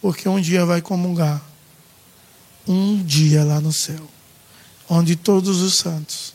Porque 0.00 0.28
um 0.28 0.40
dia 0.40 0.64
vai 0.64 0.82
comungar. 0.82 1.42
Um 2.66 3.02
dia 3.02 3.44
lá 3.44 3.60
no 3.60 3.72
céu. 3.72 4.08
Onde 4.88 5.16
todos 5.16 5.60
os 5.60 5.76
santos 5.76 6.34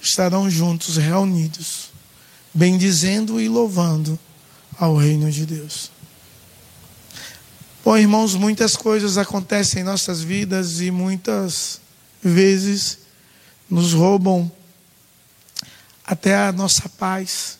estarão 0.00 0.50
juntos, 0.50 0.96
reunidos, 0.96 1.90
bendizendo 2.52 3.40
e 3.40 3.48
louvando 3.48 4.18
ao 4.78 4.96
reino 4.96 5.30
de 5.30 5.46
Deus. 5.46 5.90
Bom, 7.84 7.98
irmãos, 7.98 8.36
muitas 8.36 8.76
coisas 8.76 9.18
acontecem 9.18 9.80
em 9.80 9.84
nossas 9.84 10.22
vidas 10.22 10.80
e 10.80 10.88
muitas 10.88 11.80
vezes 12.22 12.98
nos 13.68 13.92
roubam 13.92 14.50
até 16.06 16.36
a 16.36 16.52
nossa 16.52 16.88
paz, 16.88 17.58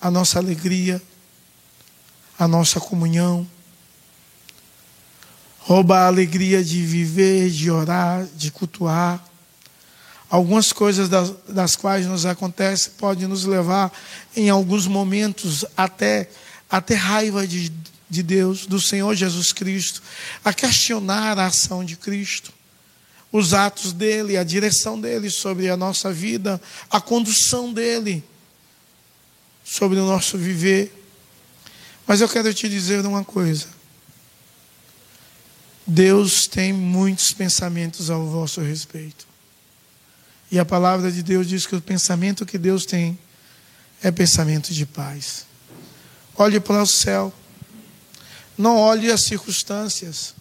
a 0.00 0.10
nossa 0.10 0.38
alegria, 0.38 1.02
a 2.38 2.48
nossa 2.48 2.80
comunhão. 2.80 3.46
Rouba 5.58 5.98
a 5.98 6.06
alegria 6.06 6.64
de 6.64 6.80
viver, 6.80 7.50
de 7.50 7.70
orar, 7.70 8.26
de 8.34 8.50
cultuar. 8.50 9.22
Algumas 10.30 10.72
coisas 10.72 11.06
das, 11.06 11.34
das 11.46 11.76
quais 11.76 12.06
nos 12.06 12.24
acontecem 12.24 12.94
podem 12.96 13.28
nos 13.28 13.44
levar, 13.44 13.92
em 14.34 14.48
alguns 14.48 14.86
momentos, 14.86 15.66
até, 15.76 16.30
até 16.70 16.94
raiva 16.94 17.46
de, 17.46 17.70
de 18.08 18.22
Deus, 18.22 18.66
do 18.66 18.80
Senhor 18.80 19.14
Jesus 19.14 19.52
Cristo, 19.52 20.02
a 20.44 20.52
questionar 20.52 21.38
a 21.38 21.46
ação 21.46 21.84
de 21.84 21.96
Cristo, 21.96 22.52
os 23.32 23.52
atos 23.52 23.92
dele, 23.92 24.36
a 24.36 24.44
direção 24.44 25.00
dele 25.00 25.28
sobre 25.28 25.68
a 25.68 25.76
nossa 25.76 26.12
vida, 26.12 26.60
a 26.90 27.00
condução 27.00 27.72
dele 27.72 28.24
sobre 29.64 29.98
o 29.98 30.06
nosso 30.06 30.38
viver. 30.38 30.92
Mas 32.06 32.20
eu 32.20 32.28
quero 32.28 32.54
te 32.54 32.68
dizer 32.68 33.04
uma 33.04 33.24
coisa. 33.24 33.66
Deus 35.86 36.46
tem 36.46 36.72
muitos 36.72 37.32
pensamentos 37.32 38.10
ao 38.10 38.26
vosso 38.26 38.60
respeito. 38.60 39.26
E 40.50 40.58
a 40.58 40.64
palavra 40.64 41.10
de 41.10 41.22
Deus 41.22 41.48
diz 41.48 41.66
que 41.66 41.74
o 41.74 41.80
pensamento 41.80 42.46
que 42.46 42.58
Deus 42.58 42.86
tem 42.86 43.18
é 44.02 44.10
pensamento 44.10 44.72
de 44.72 44.86
paz. 44.86 45.46
Olhe 46.36 46.60
para 46.60 46.82
o 46.82 46.86
céu. 46.86 47.32
Não 48.56 48.76
olhe 48.76 49.10
as 49.10 49.22
circunstâncias. 49.22 50.34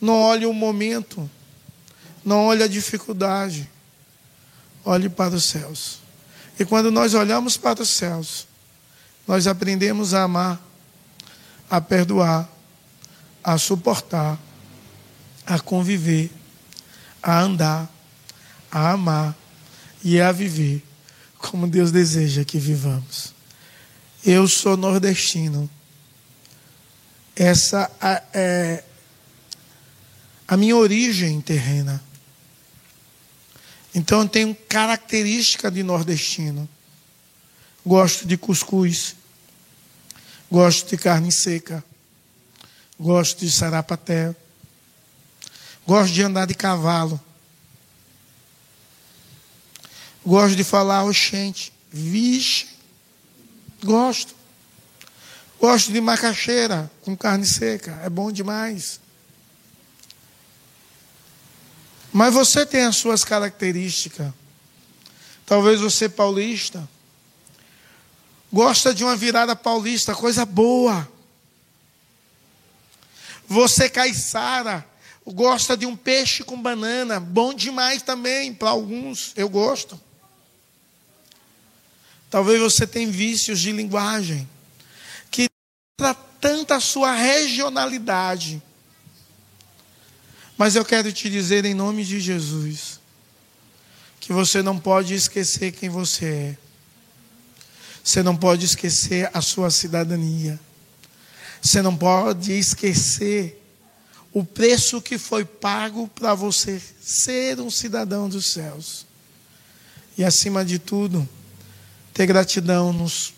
Não 0.00 0.14
olhe 0.14 0.46
o 0.46 0.52
momento. 0.52 1.28
Não 2.24 2.46
olhe 2.46 2.62
a 2.62 2.68
dificuldade. 2.68 3.68
Olhe 4.84 5.08
para 5.08 5.34
os 5.34 5.44
céus. 5.44 5.98
E 6.58 6.64
quando 6.64 6.90
nós 6.90 7.14
olhamos 7.14 7.56
para 7.56 7.82
os 7.82 7.88
céus, 7.90 8.46
nós 9.26 9.46
aprendemos 9.46 10.14
a 10.14 10.22
amar, 10.22 10.60
a 11.68 11.80
perdoar, 11.80 12.48
a 13.42 13.58
suportar, 13.58 14.38
a 15.46 15.58
conviver, 15.58 16.30
a 17.22 17.40
andar, 17.40 17.90
a 18.70 18.92
amar 18.92 19.36
e 20.02 20.20
a 20.20 20.30
viver 20.30 20.82
como 21.38 21.66
Deus 21.66 21.92
deseja 21.92 22.44
que 22.44 22.58
vivamos. 22.58 23.34
Eu 24.24 24.48
sou 24.48 24.76
nordestino. 24.76 25.68
Essa 27.36 27.90
é 28.32 28.84
a 30.46 30.56
minha 30.56 30.76
origem 30.76 31.40
terrena. 31.40 32.02
Então 33.94 34.22
eu 34.22 34.28
tenho 34.28 34.54
característica 34.54 35.70
de 35.70 35.82
nordestino. 35.82 36.68
Gosto 37.84 38.26
de 38.26 38.36
cuscuz. 38.36 39.16
Gosto 40.50 40.90
de 40.90 40.96
carne 40.96 41.32
seca. 41.32 41.84
Gosto 42.98 43.40
de 43.40 43.50
sarapaté. 43.50 44.34
Gosto 45.86 46.12
de 46.12 46.22
andar 46.22 46.46
de 46.46 46.54
cavalo. 46.54 47.20
Gosto 50.24 50.56
de 50.56 50.64
falar 50.64 51.04
oxente. 51.04 51.72
Vixe. 51.90 52.68
Gosto. 53.82 54.34
Gosto 55.60 55.92
de 55.92 56.00
macaxeira 56.00 56.90
com 57.02 57.16
carne 57.16 57.46
seca. 57.46 57.98
É 58.02 58.08
bom 58.08 58.30
demais. 58.30 59.00
Mas 62.12 62.32
você 62.32 62.64
tem 62.64 62.84
as 62.84 62.96
suas 62.96 63.24
características. 63.24 64.32
Talvez 65.46 65.80
você 65.80 66.08
paulista. 66.08 66.88
Gosta 68.52 68.94
de 68.94 69.02
uma 69.02 69.16
virada 69.16 69.56
paulista, 69.56 70.14
coisa 70.14 70.44
boa. 70.44 71.08
Você 73.48 73.88
caiçara 73.88 74.86
gosta 75.26 75.76
de 75.76 75.86
um 75.86 75.96
peixe 75.96 76.44
com 76.44 76.60
banana, 76.60 77.18
bom 77.18 77.54
demais 77.54 78.02
também 78.02 78.52
para 78.52 78.70
alguns, 78.70 79.32
eu 79.36 79.48
gosto. 79.48 80.00
Talvez 82.28 82.60
você 82.60 82.86
tenha 82.86 83.10
vícios 83.10 83.60
de 83.60 83.72
linguagem 83.72 84.48
para 85.96 86.14
tanta 86.14 86.80
sua 86.80 87.12
regionalidade. 87.12 88.62
Mas 90.56 90.76
eu 90.76 90.84
quero 90.84 91.12
te 91.12 91.28
dizer 91.28 91.64
em 91.64 91.74
nome 91.74 92.04
de 92.04 92.20
Jesus 92.20 93.00
que 94.20 94.32
você 94.32 94.62
não 94.62 94.78
pode 94.78 95.14
esquecer 95.14 95.72
quem 95.72 95.88
você 95.88 96.26
é. 96.26 96.58
Você 98.02 98.22
não 98.22 98.36
pode 98.36 98.64
esquecer 98.64 99.30
a 99.34 99.40
sua 99.40 99.70
cidadania. 99.70 100.58
Você 101.60 101.82
não 101.82 101.96
pode 101.96 102.52
esquecer 102.52 103.62
o 104.32 104.44
preço 104.44 105.00
que 105.00 105.18
foi 105.18 105.44
pago 105.44 106.08
para 106.08 106.34
você 106.34 106.80
ser 107.00 107.60
um 107.60 107.70
cidadão 107.70 108.28
dos 108.28 108.46
céus. 108.46 109.06
E 110.16 110.24
acima 110.24 110.64
de 110.64 110.78
tudo, 110.78 111.28
ter 112.12 112.26
gratidão 112.26 112.92
nos, 112.92 113.33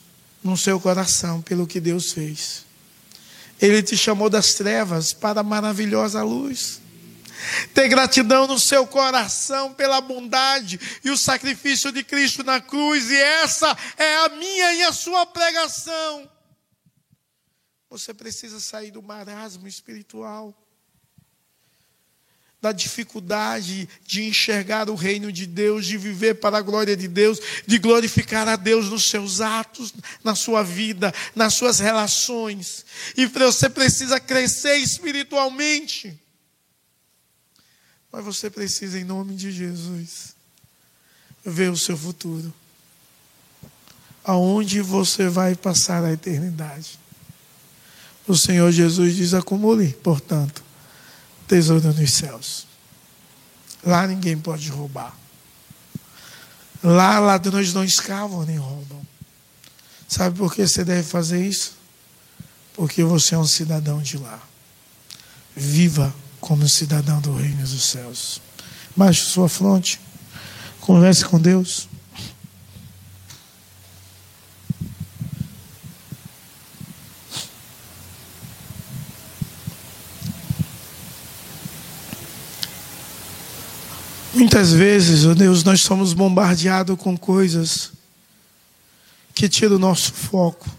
no 0.47 0.57
seu 0.57 0.81
coração 0.81 1.43
pelo 1.43 1.67
que 1.67 1.81
Deus 1.81 2.13
fez. 2.13 2.65
Ele 3.61 3.83
te 3.83 3.97
chamou 3.97 4.31
das 4.31 4.55
trevas 4.55 5.13
para 5.13 5.41
a 5.41 5.45
maravilhosa 5.45 6.23
luz. 6.23 6.81
Ter 7.75 7.89
gratidão 7.89 8.47
no 8.47 8.59
seu 8.59 8.87
coração 8.87 9.75
pela 9.75 10.01
bondade 10.01 10.81
e 11.05 11.11
o 11.11 11.17
sacrifício 11.17 11.93
de 11.93 12.03
Cristo 12.03 12.43
na 12.43 12.61
cruz, 12.61 13.11
e 13.11 13.17
essa 13.17 13.77
é 13.97 14.25
a 14.25 14.29
minha 14.31 14.73
e 14.75 14.83
a 14.85 14.93
sua 14.93 15.27
pregação. 15.27 16.31
Você 17.91 18.15
precisa 18.15 18.59
sair 18.59 18.91
do 18.91 19.03
marasmo 19.03 19.69
espiritual 19.69 20.55
da 22.67 22.73
dificuldade 22.73 23.89
de 24.05 24.25
enxergar 24.25 24.91
o 24.91 24.97
reino 24.97 25.31
de 25.31 25.47
Deus, 25.47 25.87
de 25.87 25.97
viver 25.97 26.35
para 26.35 26.59
a 26.59 26.61
glória 26.61 26.97
de 26.97 27.07
Deus, 27.07 27.39
de 27.65 27.79
glorificar 27.79 28.49
a 28.49 28.57
Deus 28.57 28.91
nos 28.91 29.09
seus 29.09 29.41
atos, 29.41 29.95
na 30.25 30.35
sua 30.35 30.65
vida, 30.65 31.15
nas 31.33 31.55
suas 31.55 31.79
relações. 31.79 32.85
E 33.17 33.27
você 33.27 33.69
precisa 33.69 34.19
crescer 34.19 34.79
espiritualmente. 34.79 36.21
Mas 38.11 38.25
você 38.25 38.51
precisa, 38.51 38.99
em 38.99 39.05
nome 39.05 39.37
de 39.37 39.53
Jesus, 39.53 40.35
ver 41.45 41.71
o 41.71 41.77
seu 41.77 41.97
futuro. 41.97 42.53
aonde 44.27 44.81
você 44.81 45.29
vai 45.29 45.55
passar 45.55 46.05
a 46.05 46.13
eternidade. 46.13 46.99
O 48.27 48.35
Senhor 48.35 48.73
Jesus 48.73 49.15
diz: 49.15 49.33
acumule, 49.33 49.93
portanto, 50.03 50.65
tesouro 51.47 51.93
nos 51.93 52.13
céus. 52.13 52.67
Lá 53.85 54.07
ninguém 54.07 54.37
pode 54.39 54.69
roubar. 54.71 55.15
Lá 56.83 57.19
ladrões 57.19 57.73
não 57.73 57.85
escavam 57.85 58.45
nem 58.45 58.59
roubam. 58.59 59.01
Sabe 60.09 60.39
por 60.39 60.55
que 60.55 60.67
você 60.67 60.85
deve 60.85 61.03
fazer 61.03 61.45
isso? 61.45 61.75
Porque 62.75 63.03
você 63.03 63.35
é 63.35 63.39
um 63.39 63.47
cidadão 63.47 64.01
de 64.01 64.19
lá. 64.19 64.41
Viva 65.55 66.15
como 66.41 66.69
cidadão 66.69 67.21
do 67.21 67.35
reino 67.35 67.63
dos 67.63 67.85
céus. 67.85 68.41
Baixe 68.95 69.23
sua 69.23 69.49
fronte. 69.49 70.01
Converse 70.81 71.25
com 71.25 71.41
Deus. 71.41 71.89
Muitas 84.47 84.73
vezes, 84.73 85.25
oh 85.25 85.35
Deus, 85.35 85.65
nós 85.65 85.81
somos 85.81 86.13
bombardeados 86.13 86.97
com 87.01 87.17
coisas 87.17 87.91
que 89.35 89.49
tiram 89.49 89.75
o 89.75 89.79
nosso 89.79 90.13
foco. 90.13 90.71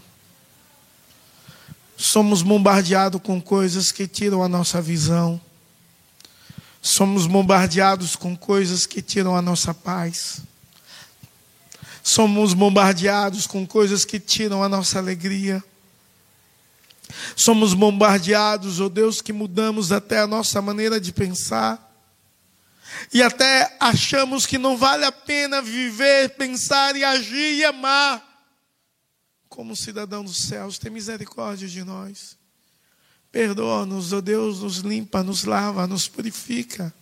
Somos 1.94 2.40
bombardeados 2.40 3.20
com 3.20 3.38
coisas 3.38 3.92
que 3.92 4.08
tiram 4.08 4.42
a 4.42 4.48
nossa 4.48 4.80
visão. 4.80 5.38
Somos 6.80 7.26
bombardeados 7.26 8.16
com 8.16 8.34
coisas 8.34 8.86
que 8.86 9.02
tiram 9.02 9.36
a 9.36 9.42
nossa 9.42 9.74
paz. 9.74 10.40
Somos 12.02 12.54
bombardeados 12.54 13.46
com 13.46 13.66
coisas 13.66 14.02
que 14.02 14.18
tiram 14.18 14.64
a 14.64 14.68
nossa 14.68 14.98
alegria. 14.98 15.62
Somos 17.36 17.74
bombardeados, 17.74 18.80
oh 18.80 18.88
Deus, 18.88 19.20
que 19.20 19.34
mudamos 19.34 19.92
até 19.92 20.20
a 20.20 20.26
nossa 20.26 20.62
maneira 20.62 20.98
de 20.98 21.12
pensar. 21.12 21.87
E 23.12 23.22
até 23.22 23.76
achamos 23.80 24.46
que 24.46 24.58
não 24.58 24.76
vale 24.76 25.04
a 25.04 25.12
pena 25.12 25.62
viver, 25.62 26.30
pensar 26.30 26.96
e 26.96 27.04
agir 27.04 27.56
e 27.56 27.64
amar. 27.64 28.24
Como 29.48 29.76
cidadão 29.76 30.24
dos 30.24 30.44
céus, 30.44 30.78
tem 30.78 30.90
misericórdia 30.90 31.68
de 31.68 31.82
nós. 31.82 32.36
Perdoa-nos, 33.30 34.12
ó 34.12 34.18
oh 34.18 34.20
Deus, 34.20 34.60
nos 34.60 34.78
limpa, 34.78 35.22
nos 35.22 35.44
lava, 35.44 35.86
nos 35.86 36.08
purifica. 36.08 36.92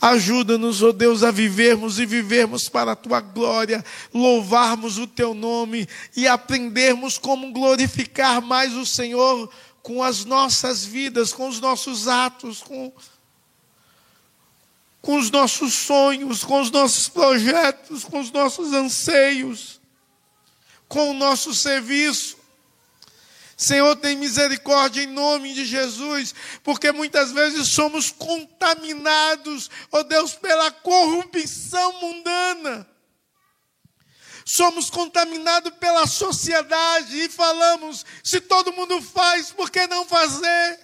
Ajuda-nos, 0.00 0.82
ó 0.82 0.88
oh 0.88 0.92
Deus, 0.92 1.22
a 1.22 1.30
vivermos 1.30 1.98
e 1.98 2.06
vivermos 2.06 2.68
para 2.68 2.92
a 2.92 2.96
tua 2.96 3.20
glória, 3.20 3.84
louvarmos 4.12 4.98
o 4.98 5.06
teu 5.06 5.34
nome 5.34 5.88
e 6.16 6.26
aprendermos 6.26 7.18
como 7.18 7.52
glorificar 7.52 8.40
mais 8.40 8.74
o 8.74 8.86
Senhor 8.86 9.50
com 9.82 10.02
as 10.02 10.24
nossas 10.24 10.84
vidas, 10.84 11.32
com 11.32 11.48
os 11.48 11.60
nossos 11.60 12.08
atos, 12.08 12.60
com, 12.60 12.92
com 15.00 15.16
os 15.16 15.30
nossos 15.30 15.74
sonhos, 15.74 16.44
com 16.44 16.60
os 16.60 16.70
nossos 16.70 17.08
projetos, 17.08 18.04
com 18.04 18.20
os 18.20 18.30
nossos 18.30 18.72
anseios, 18.72 19.80
com 20.88 21.10
o 21.10 21.14
nosso 21.14 21.54
serviço. 21.54 22.36
Senhor, 23.56 23.96
tem 23.96 24.16
misericórdia 24.16 25.02
em 25.02 25.06
nome 25.06 25.52
de 25.52 25.64
Jesus, 25.64 26.32
porque 26.62 26.92
muitas 26.92 27.32
vezes 27.32 27.66
somos 27.68 28.10
contaminados, 28.10 29.68
ó 29.90 29.98
oh 29.98 30.04
Deus, 30.04 30.34
pela 30.34 30.70
corrupção 30.70 32.00
mundana. 32.00 32.88
Somos 34.44 34.88
contaminados 34.88 35.74
pela 35.74 36.06
sociedade 36.06 37.20
e 37.20 37.28
falamos: 37.28 38.06
se 38.22 38.40
todo 38.40 38.72
mundo 38.72 39.02
faz, 39.02 39.50
por 39.50 39.70
que 39.70 39.86
não 39.88 40.06
fazer? 40.06 40.80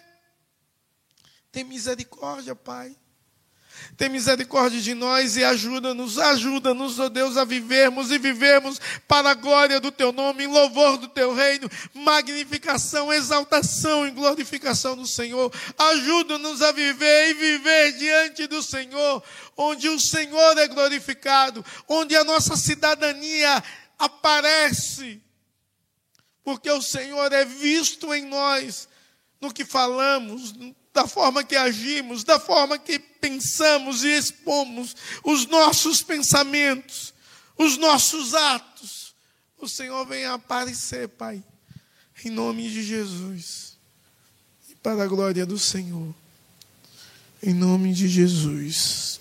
Tem 1.50 1.64
misericórdia, 1.64 2.54
Pai. 2.56 2.94
Tem 3.96 4.08
misericórdia 4.08 4.80
de 4.80 4.92
nós 4.92 5.36
e 5.36 5.44
ajuda-nos, 5.44 6.18
ajuda-nos, 6.18 6.98
ó 6.98 7.08
Deus, 7.08 7.36
a 7.36 7.44
vivermos 7.44 8.10
e 8.10 8.18
vivermos 8.18 8.80
para 9.06 9.30
a 9.30 9.34
glória 9.34 9.78
do 9.78 9.92
Teu 9.92 10.12
nome, 10.12 10.44
em 10.44 10.46
louvor 10.48 10.96
do 10.98 11.08
Teu 11.08 11.32
reino, 11.32 11.70
magnificação, 11.94 13.12
exaltação 13.12 14.06
e 14.06 14.10
glorificação 14.10 14.96
do 14.96 15.06
Senhor. 15.06 15.52
Ajuda-nos 15.78 16.60
a 16.62 16.72
viver 16.72 17.30
e 17.30 17.34
viver 17.34 17.92
diante 17.92 18.46
do 18.46 18.62
Senhor, 18.62 19.22
onde 19.56 19.88
o 19.88 20.00
Senhor 20.00 20.58
é 20.58 20.66
glorificado, 20.66 21.64
onde 21.88 22.16
a 22.16 22.24
nossa 22.24 22.56
cidadania 22.56 23.62
aparece, 23.98 25.22
porque 26.42 26.70
o 26.70 26.82
Senhor 26.82 27.32
é 27.32 27.44
visto 27.44 28.12
em 28.12 28.24
nós, 28.24 28.88
no 29.40 29.52
que 29.52 29.64
falamos, 29.64 30.52
da 30.94 31.08
forma 31.08 31.42
que 31.42 31.56
agimos, 31.56 32.22
da 32.22 32.38
forma 32.38 32.78
que 32.78 33.00
pensamos 33.00 34.04
e 34.04 34.16
expomos 34.16 34.94
os 35.24 35.44
nossos 35.46 36.00
pensamentos, 36.02 37.12
os 37.58 37.76
nossos 37.76 38.32
atos. 38.32 39.12
O 39.58 39.68
Senhor 39.68 40.06
vem 40.06 40.24
aparecer, 40.24 41.08
Pai, 41.08 41.42
em 42.24 42.30
nome 42.30 42.70
de 42.70 42.84
Jesus, 42.84 43.76
e 44.70 44.76
para 44.76 45.02
a 45.02 45.06
glória 45.08 45.44
do 45.44 45.58
Senhor, 45.58 46.14
em 47.42 47.52
nome 47.52 47.92
de 47.92 48.06
Jesus. 48.06 49.20